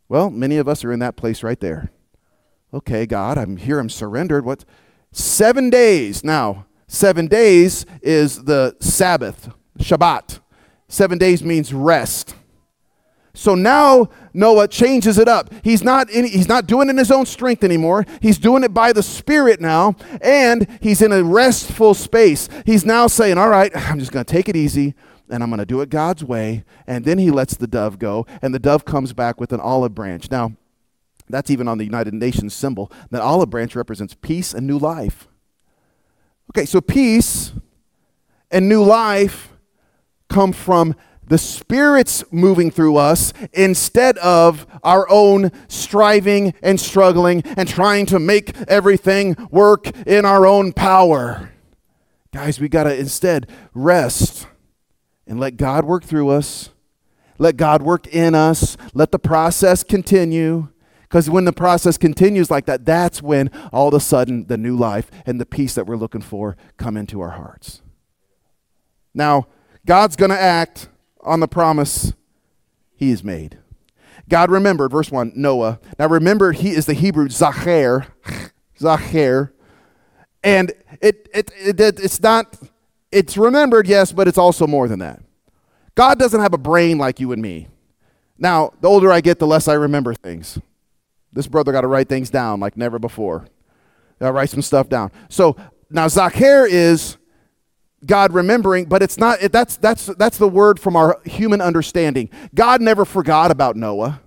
Well, 0.09 0.29
many 0.29 0.57
of 0.57 0.67
us 0.67 0.83
are 0.83 0.91
in 0.91 0.99
that 0.99 1.15
place 1.15 1.43
right 1.43 1.59
there. 1.59 1.91
Okay, 2.73 3.05
God, 3.05 3.37
I'm 3.37 3.57
here, 3.57 3.79
I'm 3.79 3.89
surrendered. 3.89 4.43
What? 4.43 4.65
Seven 5.11 5.69
days. 5.69 6.23
Now, 6.23 6.65
seven 6.87 7.27
days 7.27 7.85
is 8.01 8.43
the 8.45 8.75
Sabbath, 8.79 9.49
Shabbat. 9.77 10.39
Seven 10.87 11.17
days 11.17 11.43
means 11.43 11.73
rest. 11.73 12.35
So 13.33 13.53
now 13.53 14.09
Noah 14.33 14.67
changes 14.67 15.19
it 15.19 15.27
up. 15.27 15.53
He's 15.63 15.83
not 15.83 16.09
in, 16.09 16.25
he's 16.25 16.47
not 16.47 16.65
doing 16.65 16.87
it 16.87 16.91
in 16.91 16.97
his 16.97 17.11
own 17.11 17.27
strength 17.27 17.63
anymore. 17.63 18.03
He's 18.19 18.39
doing 18.39 18.63
it 18.63 18.73
by 18.73 18.93
the 18.93 19.03
Spirit 19.03 19.61
now, 19.61 19.95
and 20.21 20.67
he's 20.81 21.03
in 21.03 21.11
a 21.11 21.23
restful 21.23 21.93
space. 21.93 22.49
He's 22.65 22.83
now 22.83 23.05
saying, 23.05 23.37
"All 23.37 23.49
right, 23.49 23.71
I'm 23.75 23.99
just 23.99 24.11
going 24.11 24.25
to 24.25 24.31
take 24.31 24.49
it 24.49 24.55
easy." 24.55 24.95
And 25.29 25.43
I'm 25.43 25.49
going 25.49 25.59
to 25.59 25.65
do 25.65 25.81
it 25.81 25.89
God's 25.89 26.23
way. 26.23 26.63
And 26.87 27.03
then 27.03 27.17
he 27.17 27.31
lets 27.31 27.55
the 27.55 27.67
dove 27.67 27.99
go, 27.99 28.25
and 28.41 28.55
the 28.55 28.59
dove 28.59 28.85
comes 28.85 29.11
back 29.11 29.41
with 29.41 29.51
an 29.51 29.59
olive 29.59 29.93
branch. 29.93 30.31
Now, 30.31 30.53
that's 31.29 31.51
even 31.51 31.67
on 31.67 31.77
the 31.77 31.83
United 31.83 32.13
Nations 32.13 32.53
symbol. 32.53 32.89
That 33.11 33.21
olive 33.21 33.49
branch 33.49 33.75
represents 33.75 34.15
peace 34.15 34.53
and 34.53 34.65
new 34.65 34.79
life. 34.79 35.27
Okay, 36.51 36.65
so 36.65 36.79
peace 36.79 37.51
and 38.49 38.69
new 38.69 38.81
life 38.81 39.49
come 40.29 40.51
from 40.51 40.95
the 41.27 41.37
Spirit's 41.37 42.23
moving 42.31 42.71
through 42.71 42.95
us 42.95 43.33
instead 43.51 44.17
of 44.19 44.65
our 44.83 45.09
own 45.09 45.51
striving 45.67 46.53
and 46.61 46.79
struggling 46.79 47.43
and 47.57 47.67
trying 47.67 48.05
to 48.07 48.19
make 48.19 48.57
everything 48.67 49.35
work 49.51 49.87
in 50.07 50.25
our 50.25 50.45
own 50.45 50.71
power. 50.71 51.51
Guys, 52.33 52.59
we 52.59 52.69
got 52.69 52.83
to 52.83 52.97
instead 52.97 53.49
rest 53.73 54.47
and 55.25 55.39
let 55.39 55.57
God 55.57 55.85
work 55.85 56.03
through 56.03 56.29
us. 56.29 56.69
Let 57.37 57.57
God 57.57 57.81
work 57.81 58.07
in 58.07 58.33
us. 58.33 58.77
Let 58.93 59.11
the 59.11 59.19
process 59.19 59.83
continue. 59.83 60.69
Because 61.01 61.29
when 61.29 61.45
the 61.45 61.53
process 61.53 61.97
continues 61.97 62.51
like 62.51 62.65
that, 62.65 62.85
that's 62.85 63.21
when 63.21 63.49
all 63.71 63.87
of 63.87 63.93
a 63.93 63.99
sudden 63.99 64.47
the 64.47 64.57
new 64.57 64.75
life 64.75 65.09
and 65.25 65.39
the 65.39 65.45
peace 65.45 65.75
that 65.75 65.85
we're 65.85 65.95
looking 65.95 66.21
for 66.21 66.57
come 66.77 66.97
into 66.97 67.21
our 67.21 67.31
hearts. 67.31 67.81
Now, 69.13 69.47
God's 69.87 70.17
going 70.17 70.31
to 70.31 70.39
act 70.39 70.89
on 71.21 71.39
the 71.39 71.47
promise 71.47 72.13
he 72.93 73.09
has 73.09 73.23
made. 73.23 73.57
God 74.29 74.51
remembered, 74.51 74.91
verse 74.91 75.09
1, 75.09 75.31
Noah. 75.35 75.79
Now 75.97 76.07
remember, 76.07 76.51
he 76.51 76.71
is 76.71 76.85
the 76.85 76.93
Hebrew 76.93 77.29
Zacher, 77.29 78.07
Zacher. 78.77 79.51
And 80.43 80.71
it, 81.01 81.29
it, 81.33 81.51
it, 81.57 81.79
it, 81.79 81.99
it's 82.01 82.21
not, 82.21 82.57
it's 83.13 83.37
remembered, 83.37 83.87
yes, 83.87 84.11
but 84.11 84.27
it's 84.27 84.37
also 84.37 84.67
more 84.67 84.89
than 84.89 84.99
that. 84.99 85.21
God 85.95 86.19
doesn't 86.19 86.41
have 86.41 86.53
a 86.53 86.57
brain 86.59 86.97
like 86.97 87.21
you 87.21 87.31
and 87.31 87.41
me. 87.41 87.69
Now, 88.37 88.73
the 88.81 88.89
older 88.89 89.11
I 89.11 89.21
get, 89.21 89.39
the 89.39 89.47
less 89.47 89.69
I 89.69 89.73
remember 89.73 90.13
things. 90.13 90.59
This 91.31 91.47
brother 91.47 91.71
got 91.71 91.81
to 91.81 91.87
write 91.87 92.09
things 92.09 92.29
down 92.29 92.59
like 92.59 92.75
never 92.75 92.99
before. 92.99 93.47
To 94.19 94.33
write 94.33 94.49
some 94.49 94.61
stuff 94.61 94.89
down. 94.89 95.11
So 95.29 95.55
now 95.89 96.07
Zacher 96.07 96.67
is 96.69 97.17
God 98.05 98.33
remembering, 98.33 98.85
but 98.85 99.01
it's 99.01 99.17
not. 99.17 99.41
It, 99.41 99.51
that's 99.51 99.77
that's 99.77 100.05
that's 100.05 100.37
the 100.37 100.47
word 100.47 100.79
from 100.79 100.95
our 100.95 101.19
human 101.25 101.61
understanding. 101.61 102.29
God 102.53 102.81
never 102.81 103.05
forgot 103.05 103.51
about 103.51 103.75
Noah. 103.75 104.21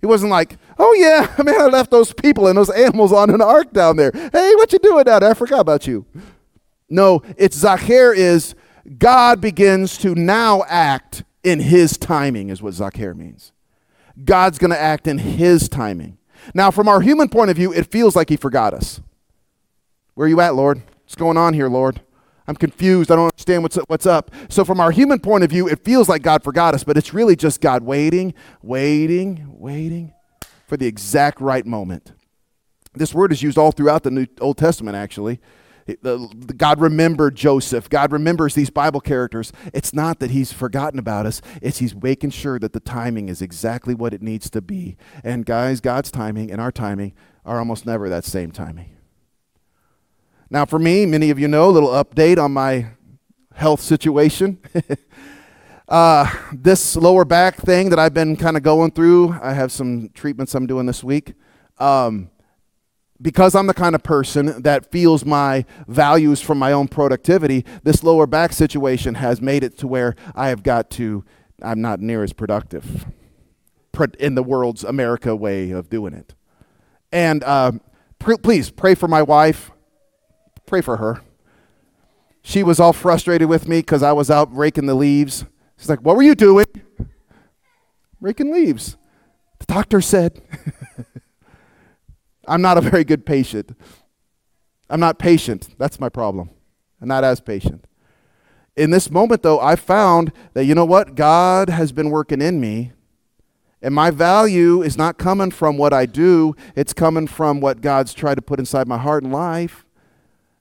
He 0.00 0.06
wasn't 0.06 0.30
like, 0.30 0.56
oh 0.78 0.92
yeah, 0.94 1.34
man, 1.42 1.60
I 1.60 1.66
left 1.66 1.90
those 1.90 2.12
people 2.12 2.48
and 2.48 2.58
those 2.58 2.70
animals 2.70 3.12
on 3.12 3.30
an 3.30 3.40
ark 3.40 3.72
down 3.72 3.96
there. 3.96 4.10
Hey, 4.12 4.54
what 4.56 4.72
you 4.72 4.78
doing 4.78 5.04
down 5.04 5.20
there? 5.20 5.30
I 5.30 5.34
forgot 5.34 5.60
about 5.60 5.86
you. 5.86 6.04
No, 6.88 7.22
it's 7.36 7.62
Zacher 7.62 8.14
is 8.14 8.54
God 8.98 9.40
begins 9.40 9.98
to 9.98 10.14
now 10.14 10.64
act 10.68 11.24
in 11.42 11.60
his 11.60 11.96
timing, 11.96 12.50
is 12.50 12.62
what 12.62 12.74
Zacher 12.74 13.16
means. 13.16 13.52
God's 14.24 14.58
going 14.58 14.70
to 14.70 14.78
act 14.78 15.06
in 15.06 15.18
his 15.18 15.68
timing. 15.68 16.18
Now, 16.54 16.70
from 16.70 16.88
our 16.88 17.00
human 17.00 17.28
point 17.28 17.50
of 17.50 17.56
view, 17.56 17.72
it 17.72 17.90
feels 17.90 18.16
like 18.16 18.28
he 18.28 18.36
forgot 18.36 18.72
us. 18.72 19.00
Where 20.14 20.26
are 20.26 20.28
you 20.28 20.40
at, 20.40 20.54
Lord? 20.54 20.82
What's 21.02 21.14
going 21.14 21.36
on 21.36 21.54
here, 21.54 21.68
Lord? 21.68 22.00
I'm 22.48 22.56
confused. 22.56 23.10
I 23.10 23.16
don't 23.16 23.26
understand 23.26 23.62
what's, 23.62 23.76
what's 23.86 24.06
up. 24.06 24.30
So, 24.48 24.64
from 24.64 24.80
our 24.80 24.90
human 24.90 25.18
point 25.18 25.44
of 25.44 25.50
view, 25.50 25.68
it 25.68 25.84
feels 25.84 26.08
like 26.08 26.22
God 26.22 26.42
forgot 26.42 26.74
us, 26.74 26.84
but 26.84 26.96
it's 26.96 27.12
really 27.12 27.36
just 27.36 27.60
God 27.60 27.82
waiting, 27.82 28.34
waiting, 28.62 29.46
waiting 29.48 30.12
for 30.66 30.76
the 30.76 30.86
exact 30.86 31.40
right 31.40 31.66
moment. 31.66 32.12
This 32.94 33.14
word 33.14 33.32
is 33.32 33.42
used 33.42 33.58
all 33.58 33.72
throughout 33.72 34.04
the 34.04 34.10
New 34.10 34.26
Old 34.40 34.56
Testament, 34.56 34.96
actually. 34.96 35.40
God 36.56 36.80
remembered 36.80 37.36
Joseph. 37.36 37.88
God 37.88 38.10
remembers 38.10 38.54
these 38.54 38.70
Bible 38.70 39.00
characters. 39.00 39.52
It's 39.72 39.92
not 39.92 40.18
that 40.18 40.32
he's 40.32 40.52
forgotten 40.52 40.98
about 40.98 41.26
us, 41.26 41.40
it's 41.62 41.78
he's 41.78 41.94
making 41.94 42.30
sure 42.30 42.58
that 42.58 42.72
the 42.72 42.80
timing 42.80 43.28
is 43.28 43.40
exactly 43.40 43.94
what 43.94 44.12
it 44.12 44.22
needs 44.22 44.50
to 44.50 44.60
be. 44.60 44.96
And 45.22 45.46
guys, 45.46 45.80
God's 45.80 46.10
timing 46.10 46.50
and 46.50 46.60
our 46.60 46.72
timing 46.72 47.12
are 47.44 47.58
almost 47.58 47.86
never 47.86 48.08
that 48.08 48.24
same 48.24 48.50
timing. 48.50 48.95
Now, 50.48 50.64
for 50.64 50.78
me, 50.78 51.06
many 51.06 51.30
of 51.30 51.40
you 51.40 51.48
know, 51.48 51.70
a 51.70 51.72
little 51.72 51.88
update 51.88 52.38
on 52.38 52.52
my 52.52 52.86
health 53.54 53.80
situation. 53.80 54.60
uh, 55.88 56.32
this 56.52 56.94
lower 56.94 57.24
back 57.24 57.56
thing 57.56 57.90
that 57.90 57.98
I've 57.98 58.14
been 58.14 58.36
kind 58.36 58.56
of 58.56 58.62
going 58.62 58.92
through, 58.92 59.36
I 59.42 59.54
have 59.54 59.72
some 59.72 60.10
treatments 60.14 60.54
I'm 60.54 60.66
doing 60.66 60.86
this 60.86 61.02
week. 61.02 61.34
Um, 61.78 62.30
because 63.20 63.56
I'm 63.56 63.66
the 63.66 63.74
kind 63.74 63.94
of 63.96 64.04
person 64.04 64.62
that 64.62 64.92
feels 64.92 65.24
my 65.24 65.64
values 65.88 66.40
from 66.40 66.58
my 66.58 66.70
own 66.70 66.86
productivity, 66.86 67.64
this 67.82 68.04
lower 68.04 68.26
back 68.26 68.52
situation 68.52 69.16
has 69.16 69.40
made 69.40 69.64
it 69.64 69.76
to 69.78 69.88
where 69.88 70.14
I 70.34 70.48
have 70.48 70.62
got 70.62 70.90
to, 70.92 71.24
I'm 71.60 71.80
not 71.80 71.98
near 71.98 72.22
as 72.22 72.32
productive 72.32 73.06
in 74.20 74.34
the 74.34 74.42
world's 74.42 74.84
America 74.84 75.34
way 75.34 75.70
of 75.70 75.88
doing 75.88 76.12
it. 76.12 76.34
And 77.10 77.42
uh, 77.42 77.72
pr- 78.18 78.36
please 78.36 78.70
pray 78.70 78.94
for 78.94 79.08
my 79.08 79.22
wife, 79.22 79.70
pray 80.66 80.80
for 80.80 80.96
her. 80.96 81.22
She 82.42 82.62
was 82.62 82.78
all 82.78 82.92
frustrated 82.92 83.48
with 83.48 83.68
me 83.68 83.78
because 83.78 84.02
I 84.02 84.12
was 84.12 84.30
out 84.30 84.54
raking 84.54 84.86
the 84.86 84.94
leaves. 84.94 85.44
She's 85.76 85.88
like, 85.88 86.00
What 86.00 86.16
were 86.16 86.22
you 86.22 86.34
doing? 86.34 86.66
Raking 88.20 88.52
leaves. 88.52 88.96
The 89.58 89.66
doctor 89.66 90.00
said, 90.00 90.42
I'm 92.48 92.62
not 92.62 92.78
a 92.78 92.80
very 92.80 93.04
good 93.04 93.26
patient. 93.26 93.76
I'm 94.88 95.00
not 95.00 95.18
patient. 95.18 95.74
That's 95.78 95.98
my 95.98 96.08
problem. 96.08 96.50
I'm 97.00 97.08
not 97.08 97.24
as 97.24 97.40
patient. 97.40 97.86
In 98.76 98.90
this 98.90 99.10
moment, 99.10 99.42
though, 99.42 99.58
I 99.58 99.74
found 99.74 100.32
that, 100.52 100.64
you 100.64 100.74
know 100.74 100.84
what? 100.84 101.14
God 101.14 101.70
has 101.70 101.92
been 101.92 102.10
working 102.10 102.42
in 102.42 102.60
me. 102.60 102.92
And 103.82 103.94
my 103.94 104.10
value 104.10 104.82
is 104.82 104.96
not 104.96 105.18
coming 105.18 105.50
from 105.50 105.78
what 105.78 105.92
I 105.92 106.06
do, 106.06 106.54
it's 106.74 106.92
coming 106.92 107.26
from 107.26 107.60
what 107.60 107.80
God's 107.80 108.14
tried 108.14 108.36
to 108.36 108.42
put 108.42 108.58
inside 108.58 108.88
my 108.88 108.98
heart 108.98 109.22
and 109.22 109.32
life. 109.32 109.85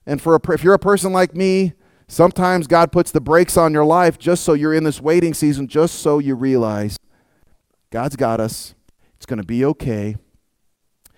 And 0.05 0.21
for 0.21 0.35
a, 0.35 0.51
if 0.53 0.63
you're 0.63 0.73
a 0.73 0.79
person 0.79 1.11
like 1.11 1.35
me, 1.35 1.73
sometimes 2.07 2.67
God 2.67 2.91
puts 2.91 3.11
the 3.11 3.21
brakes 3.21 3.57
on 3.57 3.73
your 3.73 3.85
life 3.85 4.19
just 4.19 4.43
so 4.43 4.53
you're 4.53 4.73
in 4.73 4.83
this 4.83 5.01
waiting 5.01 5.33
season, 5.33 5.67
just 5.67 5.95
so 5.95 6.19
you 6.19 6.35
realize 6.35 6.97
God's 7.89 8.15
got 8.15 8.39
us. 8.39 8.75
It's 9.15 9.25
going 9.25 9.39
to 9.39 9.45
be 9.45 9.65
okay. 9.65 10.15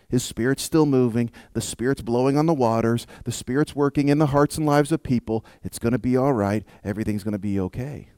His 0.10 0.23
Spirit's 0.23 0.63
still 0.63 0.86
moving. 0.86 1.32
The 1.54 1.62
Spirit's 1.62 2.02
blowing 2.02 2.38
on 2.38 2.45
the 2.45 2.54
waters. 2.54 3.06
The 3.26 3.32
Spirit's 3.32 3.76
working 3.76 4.08
in 4.08 4.19
the 4.19 4.28
hearts 4.28 4.58
and 4.58 4.65
lives 4.65 4.91
of 4.91 5.04
people. 5.04 5.45
It's 5.63 5.80
going 5.80 5.91
to 5.91 6.00
be 6.00 6.15
all 6.15 6.34
right. 6.34 6.63
Everything's 6.84 7.23
going 7.23 7.34
to 7.34 7.39
be 7.39 7.60
okay. 7.60 8.10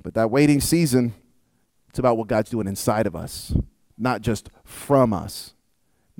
But 0.00 0.14
that 0.14 0.30
waiting 0.30 0.60
season, 0.60 1.14
it's 1.88 1.98
about 1.98 2.16
what 2.16 2.28
God's 2.28 2.50
doing 2.50 2.68
inside 2.68 3.06
of 3.06 3.16
us, 3.16 3.52
not 3.98 4.22
just 4.22 4.50
from 4.64 5.12
us. 5.12 5.54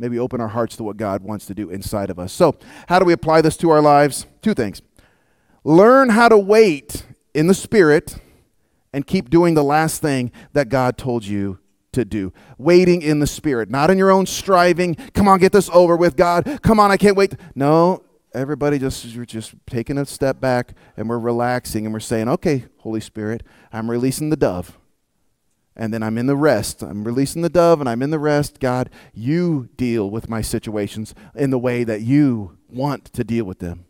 Maybe 0.00 0.18
open 0.18 0.40
our 0.40 0.48
hearts 0.48 0.76
to 0.76 0.82
what 0.82 0.96
God 0.96 1.22
wants 1.22 1.44
to 1.44 1.54
do 1.54 1.68
inside 1.68 2.08
of 2.08 2.18
us. 2.18 2.32
So, 2.32 2.56
how 2.88 2.98
do 2.98 3.04
we 3.04 3.12
apply 3.12 3.42
this 3.42 3.58
to 3.58 3.68
our 3.68 3.82
lives? 3.82 4.24
Two 4.40 4.54
things. 4.54 4.80
Learn 5.62 6.08
how 6.08 6.30
to 6.30 6.38
wait 6.38 7.04
in 7.34 7.48
the 7.48 7.54
Spirit 7.54 8.16
and 8.94 9.06
keep 9.06 9.28
doing 9.28 9.52
the 9.52 9.62
last 9.62 10.00
thing 10.00 10.32
that 10.54 10.70
God 10.70 10.96
told 10.96 11.26
you 11.26 11.58
to 11.92 12.06
do. 12.06 12.32
Waiting 12.56 13.02
in 13.02 13.18
the 13.18 13.26
Spirit, 13.26 13.68
not 13.68 13.90
in 13.90 13.98
your 13.98 14.10
own 14.10 14.24
striving. 14.24 14.94
Come 15.12 15.28
on, 15.28 15.38
get 15.38 15.52
this 15.52 15.68
over 15.68 15.98
with, 15.98 16.16
God. 16.16 16.60
Come 16.62 16.80
on, 16.80 16.90
I 16.90 16.96
can't 16.96 17.14
wait. 17.14 17.34
No, 17.54 18.02
everybody 18.32 18.78
just 18.78 19.04
you're 19.04 19.26
just 19.26 19.52
taking 19.66 19.98
a 19.98 20.06
step 20.06 20.40
back 20.40 20.72
and 20.96 21.10
we're 21.10 21.18
relaxing 21.18 21.84
and 21.84 21.92
we're 21.92 22.00
saying, 22.00 22.26
"Okay, 22.26 22.64
Holy 22.78 23.00
Spirit, 23.00 23.42
I'm 23.70 23.90
releasing 23.90 24.30
the 24.30 24.36
dove." 24.36 24.79
And 25.76 25.94
then 25.94 26.02
I'm 26.02 26.18
in 26.18 26.26
the 26.26 26.36
rest. 26.36 26.82
I'm 26.82 27.04
releasing 27.04 27.42
the 27.42 27.48
dove 27.48 27.80
and 27.80 27.88
I'm 27.88 28.02
in 28.02 28.10
the 28.10 28.18
rest. 28.18 28.60
God, 28.60 28.90
you 29.14 29.68
deal 29.76 30.10
with 30.10 30.28
my 30.28 30.40
situations 30.40 31.14
in 31.34 31.50
the 31.50 31.58
way 31.58 31.84
that 31.84 32.02
you 32.02 32.58
want 32.68 33.06
to 33.12 33.24
deal 33.24 33.44
with 33.44 33.60
them. 33.60 33.86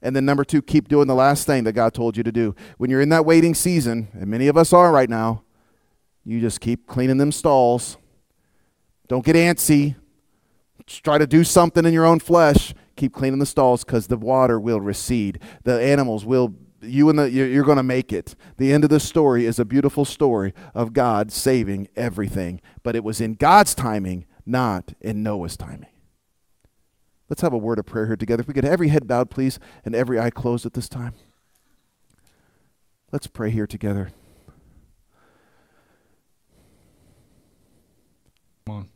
And 0.00 0.14
then 0.14 0.24
number 0.24 0.44
2, 0.44 0.62
keep 0.62 0.88
doing 0.88 1.08
the 1.08 1.14
last 1.14 1.46
thing 1.46 1.64
that 1.64 1.72
God 1.72 1.94
told 1.94 2.16
you 2.16 2.22
to 2.22 2.32
do. 2.32 2.54
When 2.76 2.90
you're 2.90 3.00
in 3.00 3.08
that 3.08 3.24
waiting 3.24 3.54
season, 3.54 4.08
and 4.12 4.26
many 4.26 4.48
of 4.48 4.56
us 4.56 4.72
are 4.72 4.92
right 4.92 5.08
now, 5.08 5.42
you 6.24 6.40
just 6.40 6.60
keep 6.60 6.86
cleaning 6.86 7.16
them 7.16 7.32
stalls. 7.32 7.96
Don't 9.08 9.24
get 9.24 9.36
antsy. 9.36 9.96
Just 10.86 11.04
try 11.04 11.16
to 11.16 11.26
do 11.26 11.42
something 11.42 11.84
in 11.86 11.94
your 11.94 12.04
own 12.04 12.20
flesh. 12.20 12.74
Keep 12.96 13.14
cleaning 13.14 13.38
the 13.38 13.46
stalls 13.46 13.82
because 13.82 14.06
the 14.06 14.16
water 14.16 14.60
will 14.60 14.80
recede. 14.80 15.40
The 15.64 15.80
animals 15.80 16.24
will, 16.24 16.54
you 16.84 17.08
and 17.08 17.18
the, 17.18 17.30
you're 17.30 17.64
going 17.64 17.76
to 17.76 17.82
make 17.82 18.12
it. 18.12 18.34
The 18.56 18.72
end 18.72 18.84
of 18.84 18.90
the 18.90 19.00
story 19.00 19.46
is 19.46 19.58
a 19.58 19.64
beautiful 19.64 20.04
story 20.04 20.54
of 20.74 20.92
God 20.92 21.32
saving 21.32 21.88
everything. 21.96 22.60
But 22.82 22.96
it 22.96 23.04
was 23.04 23.20
in 23.20 23.34
God's 23.34 23.74
timing, 23.74 24.26
not 24.46 24.94
in 25.00 25.22
Noah's 25.22 25.56
timing. 25.56 25.90
Let's 27.28 27.42
have 27.42 27.52
a 27.52 27.58
word 27.58 27.78
of 27.78 27.86
prayer 27.86 28.06
here 28.06 28.16
together. 28.16 28.42
If 28.42 28.48
we 28.48 28.54
could, 28.54 28.64
every 28.64 28.88
head 28.88 29.06
bowed, 29.06 29.30
please, 29.30 29.58
and 29.84 29.94
every 29.94 30.20
eye 30.20 30.30
closed 30.30 30.66
at 30.66 30.74
this 30.74 30.88
time. 30.88 31.14
Let's 33.12 33.26
pray 33.26 33.50
here 33.50 33.66
together. 33.66 34.10
Come 38.66 38.76
on. 38.76 38.88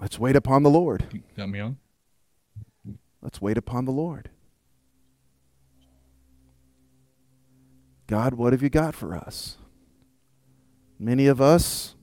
Let's 0.00 0.18
wait 0.18 0.36
upon 0.36 0.62
the 0.62 0.70
Lord. 0.70 1.06
You 1.12 1.22
got 1.36 1.48
me 1.48 1.60
on? 1.60 1.78
Let's 3.26 3.40
wait 3.40 3.58
upon 3.58 3.86
the 3.86 3.90
Lord. 3.90 4.30
God, 8.06 8.34
what 8.34 8.52
have 8.52 8.62
you 8.62 8.70
got 8.70 8.94
for 8.94 9.16
us? 9.16 9.56
Many 10.96 11.26
of 11.26 11.40
us 11.40 11.96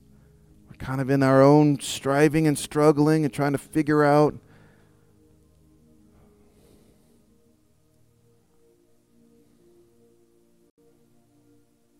are 0.70 0.76
kind 0.76 1.00
of 1.00 1.08
in 1.08 1.22
our 1.22 1.40
own 1.40 1.80
striving 1.80 2.46
and 2.46 2.58
struggling 2.58 3.24
and 3.24 3.32
trying 3.32 3.52
to 3.52 3.58
figure 3.58 4.04
out 4.04 4.34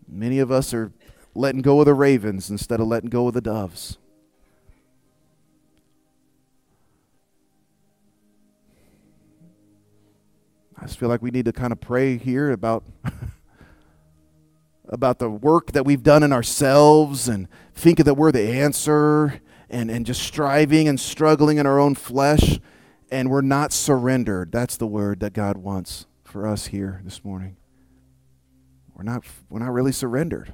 Many 0.06 0.38
of 0.38 0.50
us 0.50 0.74
are 0.74 0.92
letting 1.34 1.62
go 1.62 1.80
of 1.80 1.86
the 1.86 1.94
ravens 1.94 2.50
instead 2.50 2.78
of 2.78 2.88
letting 2.88 3.08
go 3.08 3.26
of 3.28 3.32
the 3.32 3.40
doves. 3.40 3.96
I 10.84 10.86
just 10.86 10.98
feel 10.98 11.08
like 11.08 11.22
we 11.22 11.30
need 11.30 11.46
to 11.46 11.52
kind 11.54 11.72
of 11.72 11.80
pray 11.80 12.18
here 12.18 12.50
about 12.50 12.84
about 14.90 15.18
the 15.18 15.30
work 15.30 15.72
that 15.72 15.86
we've 15.86 16.02
done 16.02 16.22
in 16.22 16.30
ourselves 16.30 17.26
and 17.26 17.48
thinking 17.74 18.04
that 18.04 18.12
we're 18.18 18.30
the 18.30 18.46
answer 18.60 19.40
and, 19.70 19.90
and 19.90 20.04
just 20.04 20.20
striving 20.20 20.86
and 20.86 21.00
struggling 21.00 21.56
in 21.56 21.64
our 21.64 21.80
own 21.80 21.94
flesh 21.94 22.60
and 23.10 23.30
we're 23.30 23.40
not 23.40 23.72
surrendered. 23.72 24.52
That's 24.52 24.76
the 24.76 24.86
word 24.86 25.20
that 25.20 25.32
God 25.32 25.56
wants 25.56 26.04
for 26.22 26.46
us 26.46 26.66
here 26.66 27.00
this 27.02 27.24
morning. 27.24 27.56
We're 28.94 29.04
not, 29.04 29.24
we're 29.48 29.60
not 29.60 29.72
really 29.72 29.90
surrendered. 29.90 30.52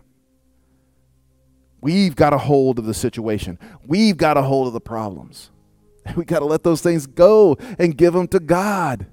We've 1.81 2.15
got 2.15 2.33
a 2.33 2.39
hold 2.39 2.79
of 2.79 2.85
the 2.85 2.95
situation. 2.95 3.59
We've 3.85 4.17
got 4.17 4.37
a 4.37 4.43
hold 4.43 4.69
of 4.69 4.75
the 4.75 4.81
problems. 4.81 5.51
We 6.17 6.25
got 6.25 6.39
to 6.39 6.47
let 6.47 6.63
those 6.63 6.81
things 6.81 7.07
go 7.09 7.59
and 7.81 7.97
give 7.97 8.15
them 8.15 8.29
to 8.29 8.39
God. 8.39 9.07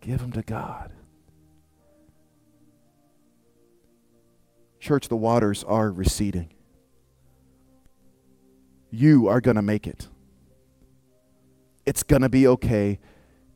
Give 0.00 0.18
them 0.18 0.32
to 0.32 0.42
God. 0.42 0.92
Church, 4.78 5.08
the 5.08 5.16
waters 5.16 5.62
are 5.64 5.90
receding. 5.90 6.52
You 8.90 9.28
are 9.28 9.40
going 9.40 9.56
to 9.56 9.62
make 9.62 9.86
it. 9.86 10.08
It's 11.84 12.02
going 12.02 12.22
to 12.22 12.28
be 12.28 12.46
okay. 12.46 12.98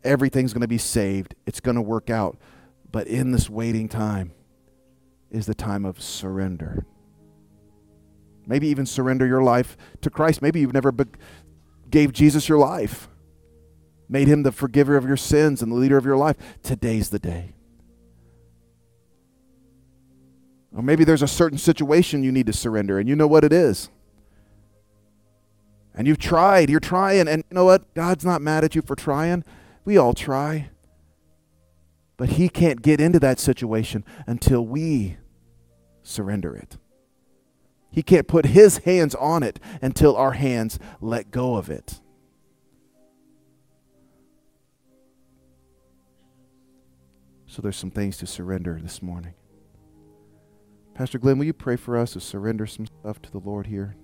Everything's 0.02 0.52
going 0.52 0.61
to 0.61 0.68
be 0.68 0.78
saved. 0.78 1.35
It's 1.46 1.61
going 1.61 1.76
to 1.76 1.83
work 1.83 2.11
out. 2.11 2.38
But 2.92 3.07
in 3.07 3.33
this 3.33 3.48
waiting 3.48 3.88
time 3.88 4.33
is 5.30 5.46
the 5.46 5.54
time 5.54 5.85
of 5.85 6.00
surrender. 6.00 6.85
Maybe 8.46 8.68
even 8.68 8.87
surrender 8.87 9.26
your 9.26 9.42
life 9.42 9.76
to 10.02 10.11
Christ. 10.11 10.42
Maybe 10.42 10.61
you've 10.61 10.74
never 10.74 10.92
be- 10.92 11.04
gave 11.90 12.12
Jesus 12.12 12.48
your 12.48 12.59
life, 12.59 13.09
made 14.08 14.28
him 14.28 14.42
the 14.42 14.52
forgiver 14.52 14.96
of 14.96 15.06
your 15.06 15.16
sins 15.16 15.62
and 15.62 15.72
the 15.72 15.76
leader 15.76 15.96
of 15.96 16.04
your 16.04 16.16
life. 16.16 16.36
Today's 16.62 17.10
the 17.10 17.18
day. 17.18 17.54
Or 20.74 20.82
maybe 20.82 21.04
there's 21.04 21.22
a 21.22 21.28
certain 21.28 21.58
situation 21.58 22.24
you 22.24 22.32
need 22.32 22.46
to 22.46 22.52
surrender, 22.52 22.98
and 22.98 23.08
you 23.08 23.14
know 23.14 23.28
what 23.28 23.44
it 23.44 23.52
is. 23.52 23.90
And 25.94 26.08
you've 26.08 26.18
tried, 26.18 26.68
you're 26.68 26.80
trying, 26.80 27.28
and 27.28 27.44
you 27.48 27.54
know 27.54 27.64
what? 27.64 27.94
God's 27.94 28.24
not 28.24 28.42
mad 28.42 28.64
at 28.64 28.74
you 28.74 28.82
for 28.82 28.96
trying. 28.96 29.44
We 29.84 29.96
all 29.96 30.14
try. 30.14 30.70
But 32.16 32.30
He 32.30 32.48
can't 32.48 32.82
get 32.82 33.00
into 33.00 33.20
that 33.20 33.38
situation 33.38 34.04
until 34.26 34.66
we 34.66 35.16
surrender 36.02 36.56
it. 36.56 36.76
He 37.92 38.02
can't 38.02 38.26
put 38.26 38.46
His 38.46 38.78
hands 38.78 39.14
on 39.14 39.44
it 39.44 39.60
until 39.80 40.16
our 40.16 40.32
hands 40.32 40.80
let 41.00 41.30
go 41.30 41.54
of 41.54 41.70
it. 41.70 42.00
So 47.54 47.62
there's 47.62 47.76
some 47.76 47.92
things 47.92 48.16
to 48.16 48.26
surrender 48.26 48.80
this 48.82 49.00
morning. 49.00 49.34
Pastor 50.92 51.20
Glenn, 51.20 51.38
will 51.38 51.44
you 51.44 51.52
pray 51.52 51.76
for 51.76 51.96
us 51.96 52.14
to 52.14 52.20
surrender 52.20 52.66
some 52.66 52.86
stuff 52.86 53.22
to 53.22 53.30
the 53.30 53.38
Lord 53.38 53.68
here? 53.68 53.94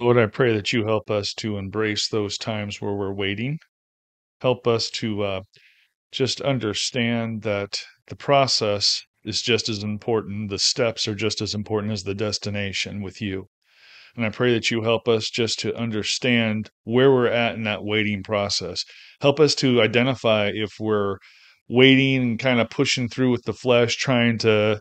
Lord, 0.00 0.18
I 0.18 0.26
pray 0.26 0.52
that 0.54 0.72
you 0.72 0.84
help 0.84 1.08
us 1.08 1.34
to 1.34 1.56
embrace 1.56 2.08
those 2.08 2.36
times 2.36 2.80
where 2.80 2.94
we're 2.94 3.12
waiting. 3.12 3.60
Help 4.40 4.66
us 4.66 4.90
to 4.90 5.22
uh, 5.22 5.40
just 6.10 6.40
understand 6.40 7.42
that 7.42 7.80
the 8.08 8.16
process 8.16 9.00
is 9.22 9.40
just 9.40 9.68
as 9.68 9.84
important, 9.84 10.50
the 10.50 10.58
steps 10.58 11.06
are 11.06 11.14
just 11.14 11.40
as 11.40 11.54
important 11.54 11.92
as 11.92 12.02
the 12.02 12.14
destination 12.16 13.02
with 13.02 13.22
you. 13.22 13.46
And 14.18 14.26
I 14.26 14.30
pray 14.30 14.52
that 14.54 14.68
you 14.68 14.82
help 14.82 15.06
us 15.06 15.30
just 15.30 15.60
to 15.60 15.76
understand 15.76 16.72
where 16.82 17.12
we're 17.12 17.28
at 17.28 17.54
in 17.54 17.62
that 17.62 17.84
waiting 17.84 18.24
process. 18.24 18.84
Help 19.20 19.38
us 19.38 19.54
to 19.56 19.80
identify 19.80 20.50
if 20.52 20.72
we're 20.80 21.18
waiting 21.68 22.22
and 22.22 22.38
kind 22.38 22.60
of 22.60 22.68
pushing 22.68 23.08
through 23.08 23.30
with 23.30 23.44
the 23.44 23.52
flesh, 23.52 23.94
trying 23.96 24.36
to, 24.38 24.80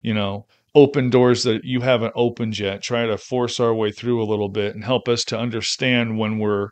you 0.00 0.12
know, 0.12 0.46
open 0.74 1.10
doors 1.10 1.44
that 1.44 1.60
you 1.62 1.82
haven't 1.82 2.12
opened 2.16 2.58
yet, 2.58 2.82
try 2.82 3.06
to 3.06 3.16
force 3.16 3.60
our 3.60 3.72
way 3.72 3.92
through 3.92 4.20
a 4.20 4.26
little 4.26 4.48
bit 4.48 4.74
and 4.74 4.82
help 4.82 5.08
us 5.08 5.22
to 5.26 5.38
understand 5.38 6.18
when 6.18 6.40
we're 6.40 6.70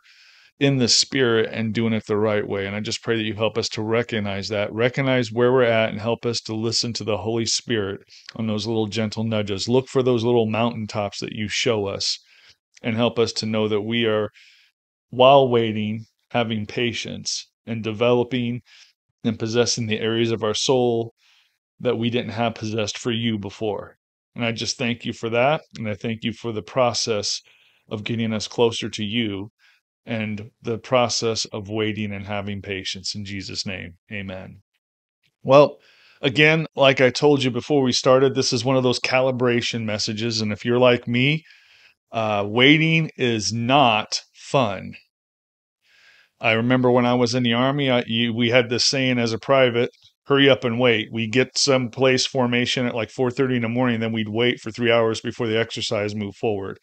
in 0.61 0.77
the 0.77 0.87
spirit 0.87 1.49
and 1.51 1.73
doing 1.73 1.91
it 1.91 2.05
the 2.05 2.15
right 2.15 2.47
way. 2.47 2.67
And 2.67 2.75
I 2.75 2.81
just 2.81 3.01
pray 3.01 3.17
that 3.17 3.23
you 3.23 3.33
help 3.33 3.57
us 3.57 3.67
to 3.69 3.81
recognize 3.81 4.47
that, 4.49 4.71
recognize 4.71 5.31
where 5.31 5.51
we're 5.51 5.63
at, 5.63 5.89
and 5.89 5.99
help 5.99 6.23
us 6.23 6.39
to 6.41 6.53
listen 6.53 6.93
to 6.93 7.03
the 7.03 7.17
Holy 7.17 7.47
Spirit 7.47 8.01
on 8.35 8.45
those 8.45 8.67
little 8.67 8.85
gentle 8.85 9.23
nudges. 9.23 9.67
Look 9.67 9.87
for 9.87 10.03
those 10.03 10.23
little 10.23 10.45
mountaintops 10.45 11.19
that 11.21 11.31
you 11.31 11.47
show 11.47 11.87
us 11.87 12.19
and 12.83 12.95
help 12.95 13.17
us 13.17 13.33
to 13.33 13.47
know 13.47 13.67
that 13.69 13.81
we 13.81 14.05
are, 14.05 14.29
while 15.09 15.49
waiting, 15.49 16.05
having 16.29 16.67
patience 16.67 17.49
and 17.65 17.83
developing 17.83 18.61
and 19.23 19.39
possessing 19.39 19.87
the 19.87 19.99
areas 19.99 20.29
of 20.29 20.43
our 20.43 20.53
soul 20.53 21.15
that 21.79 21.97
we 21.97 22.11
didn't 22.11 22.33
have 22.33 22.53
possessed 22.53 22.99
for 22.99 23.11
you 23.11 23.39
before. 23.39 23.97
And 24.35 24.45
I 24.45 24.51
just 24.51 24.77
thank 24.77 25.05
you 25.05 25.13
for 25.13 25.31
that. 25.31 25.63
And 25.79 25.89
I 25.89 25.95
thank 25.95 26.23
you 26.23 26.33
for 26.33 26.51
the 26.51 26.61
process 26.61 27.41
of 27.89 28.03
getting 28.03 28.31
us 28.31 28.47
closer 28.47 28.89
to 28.89 29.03
you 29.03 29.49
and 30.05 30.51
the 30.61 30.77
process 30.77 31.45
of 31.45 31.69
waiting 31.69 32.11
and 32.11 32.25
having 32.25 32.61
patience 32.61 33.15
in 33.15 33.25
Jesus' 33.25 33.65
name. 33.65 33.95
Amen. 34.11 34.61
Well, 35.43 35.77
again, 36.21 36.67
like 36.75 37.01
I 37.01 37.09
told 37.09 37.43
you 37.43 37.51
before 37.51 37.81
we 37.81 37.91
started, 37.91 38.35
this 38.35 38.53
is 38.53 38.65
one 38.65 38.77
of 38.77 38.83
those 38.83 38.99
calibration 38.99 39.83
messages. 39.83 40.41
And 40.41 40.51
if 40.51 40.65
you're 40.65 40.79
like 40.79 41.07
me, 41.07 41.43
uh, 42.11 42.45
waiting 42.47 43.11
is 43.17 43.53
not 43.53 44.21
fun. 44.33 44.95
I 46.39 46.53
remember 46.53 46.89
when 46.89 47.05
I 47.05 47.13
was 47.13 47.35
in 47.35 47.43
the 47.43 47.53
army, 47.53 47.89
I, 47.91 48.03
you, 48.07 48.33
we 48.33 48.49
had 48.49 48.69
this 48.69 48.85
saying 48.85 49.19
as 49.19 49.31
a 49.31 49.37
private 49.37 49.91
hurry 50.25 50.49
up 50.49 50.63
and 50.63 50.79
wait. 50.79 51.09
We 51.11 51.27
get 51.27 51.57
some 51.57 51.89
place 51.89 52.25
formation 52.25 52.85
at 52.85 52.95
like 52.95 53.09
4:30 53.09 53.57
in 53.57 53.61
the 53.63 53.69
morning, 53.69 53.99
then 53.99 54.13
we'd 54.13 54.29
wait 54.29 54.59
for 54.59 54.71
3 54.71 54.91
hours 54.91 55.21
before 55.21 55.47
the 55.47 55.59
exercise 55.59 56.15
moved 56.15 56.37
forward. 56.37 56.79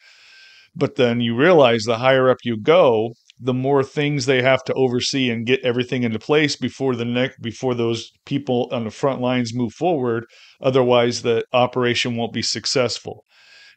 But 0.75 0.97
then 0.97 1.21
you 1.21 1.35
realize 1.35 1.85
the 1.85 1.99
higher 1.99 2.31
up 2.31 2.39
you 2.45 2.61
go, 2.61 3.13
the 3.41 3.55
more 3.55 3.83
things 3.85 4.27
they 4.27 4.43
have 4.43 4.65
to 4.65 4.75
oversee 4.75 5.31
and 5.31 5.47
get 5.47 5.65
everything 5.65 6.03
into 6.03 6.19
place 6.19 6.57
before 6.57 6.97
the 6.97 7.05
neck 7.05 7.33
before 7.41 7.75
those 7.75 8.11
people 8.27 8.69
on 8.73 8.85
the 8.85 8.91
front 8.91 9.21
lines 9.21 9.55
move 9.55 9.73
forward. 9.75 10.25
Otherwise, 10.61 11.23
the 11.23 11.45
operation 11.53 12.17
won't 12.17 12.33
be 12.33 12.43
successful. 12.43 13.25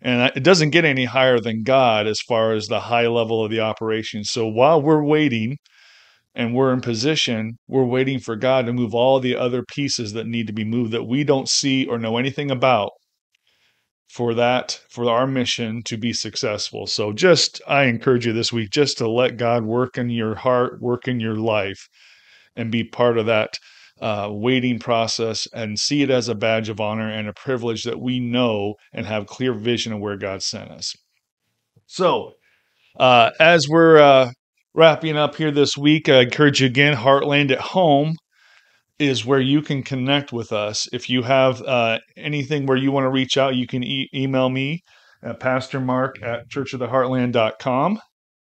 And 0.02 0.32
it 0.36 0.44
doesn't 0.44 0.72
get 0.72 0.84
any 0.84 1.06
higher 1.06 1.40
than 1.40 1.64
God 1.64 2.08
as 2.08 2.20
far 2.22 2.54
as 2.54 2.66
the 2.66 2.80
high 2.80 3.08
level 3.08 3.44
of 3.46 3.52
the 3.52 3.60
operation. 3.60 4.24
So 4.24 4.48
while 4.48 4.82
we're 4.82 5.04
waiting, 5.04 5.58
and 6.36 6.56
we're 6.56 6.74
in 6.74 6.82
position, 6.82 7.58
we're 7.68 7.84
waiting 7.84 8.20
for 8.20 8.36
God 8.36 8.66
to 8.66 8.74
move 8.74 8.96
all 8.96 9.20
the 9.20 9.36
other 9.36 9.64
pieces 9.64 10.14
that 10.14 10.28
need 10.28 10.48
to 10.48 10.54
be 10.54 10.64
moved 10.64 10.92
that 10.92 11.04
we 11.04 11.24
don't 11.24 11.50
see 11.50 11.86
or 11.86 11.98
know 11.98 12.18
anything 12.18 12.50
about 12.50 12.92
for 14.12 14.34
that, 14.34 14.78
for 14.90 15.10
our 15.10 15.26
mission 15.26 15.82
to 15.84 15.96
be 15.96 16.12
successful. 16.12 16.86
So 16.86 17.14
just, 17.14 17.62
I 17.66 17.84
encourage 17.84 18.26
you 18.26 18.34
this 18.34 18.52
week 18.52 18.70
just 18.70 18.98
to 18.98 19.10
let 19.10 19.38
God 19.38 19.64
work 19.64 19.98
in 19.98 20.10
your 20.10 20.36
heart, 20.36 20.82
work 20.82 21.08
in 21.08 21.22
your 21.22 21.36
life, 21.36 21.88
and 22.58 22.70
be 22.70 22.84
part 22.84 23.18
of 23.18 23.26
that 23.28 23.58
uh, 24.02 24.28
waiting 24.30 24.80
process 24.80 25.48
and 25.54 25.80
see 25.80 26.02
it 26.02 26.10
as 26.10 26.28
a 26.28 26.36
badge 26.36 26.68
of 26.68 26.82
honor 26.82 27.10
and 27.10 27.30
a 27.30 27.34
privilege 27.34 27.84
that 27.84 28.02
we 28.02 28.20
know 28.20 28.76
and 28.92 29.06
have 29.06 29.28
clear 29.28 29.54
vision 29.54 29.94
of 29.94 30.02
where 30.02 30.18
God 30.18 30.44
sent 30.44 30.72
us. 30.72 30.94
So, 31.86 32.34
uh, 33.00 33.32
as 33.40 33.66
we're 33.70 33.98
uh, 33.98 34.32
wrapping 34.74 35.16
up 35.16 35.36
here 35.36 35.52
this 35.52 35.78
week, 35.78 36.10
I 36.10 36.22
encourage 36.22 36.60
you 36.60 36.68
again, 36.68 36.98
Heartland 36.98 37.52
at 37.52 37.60
Home 37.60 38.16
is 39.02 39.26
where 39.26 39.40
you 39.40 39.64
can 39.64 39.82
connect 39.82 40.32
with 40.32 40.52
us. 40.52 40.88
If 40.94 41.10
you 41.10 41.24
have 41.24 41.62
uh, 41.64 42.00
anything 42.16 42.68
where 42.68 42.78
you 42.78 42.92
want 42.92 43.06
to 43.06 43.10
reach 43.10 43.36
out, 43.36 43.56
you 43.56 43.66
can 43.66 43.84
e- 43.84 44.10
email 44.14 44.50
me 44.50 44.84
at 45.24 45.40
pastormark 45.40 46.22
at 46.22 46.48
churchoftheheartland.com 46.50 48.00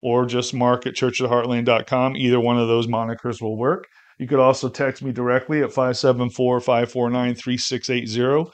or 0.01 0.25
just 0.25 0.53
mark 0.53 0.87
at 0.87 0.95
churchoftheheartland.com. 0.95 2.15
Either 2.17 2.39
one 2.39 2.57
of 2.57 2.67
those 2.67 2.87
monikers 2.87 3.41
will 3.41 3.57
work. 3.57 3.85
You 4.17 4.27
could 4.27 4.39
also 4.39 4.69
text 4.69 5.03
me 5.03 5.11
directly 5.11 5.61
at 5.61 5.71
574 5.71 6.61
549 6.61 7.35
3680 7.35 8.51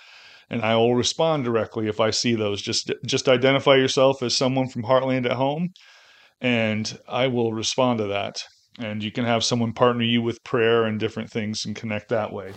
and 0.50 0.62
I 0.62 0.76
will 0.76 0.96
respond 0.96 1.44
directly 1.44 1.88
if 1.88 2.00
I 2.00 2.12
see 2.12 2.36
those. 2.36 2.62
Just 2.62 2.92
just 3.06 3.28
identify 3.28 3.76
yourself 3.76 4.22
as 4.22 4.36
someone 4.36 4.68
from 4.68 4.84
Heartland 4.84 5.26
at 5.26 5.32
Home 5.32 5.70
and 6.42 7.00
I 7.08 7.28
will 7.28 7.54
respond 7.54 8.00
to 8.00 8.08
that. 8.08 8.44
And 8.80 9.04
you 9.04 9.12
can 9.12 9.26
have 9.26 9.44
someone 9.44 9.74
partner 9.74 10.04
you 10.04 10.22
with 10.22 10.44
prayer 10.44 10.84
and 10.84 11.00
different 11.00 11.30
things 11.32 11.66
and 11.66 11.76
connect 11.76 12.10
that 12.10 12.34
way. 12.34 12.54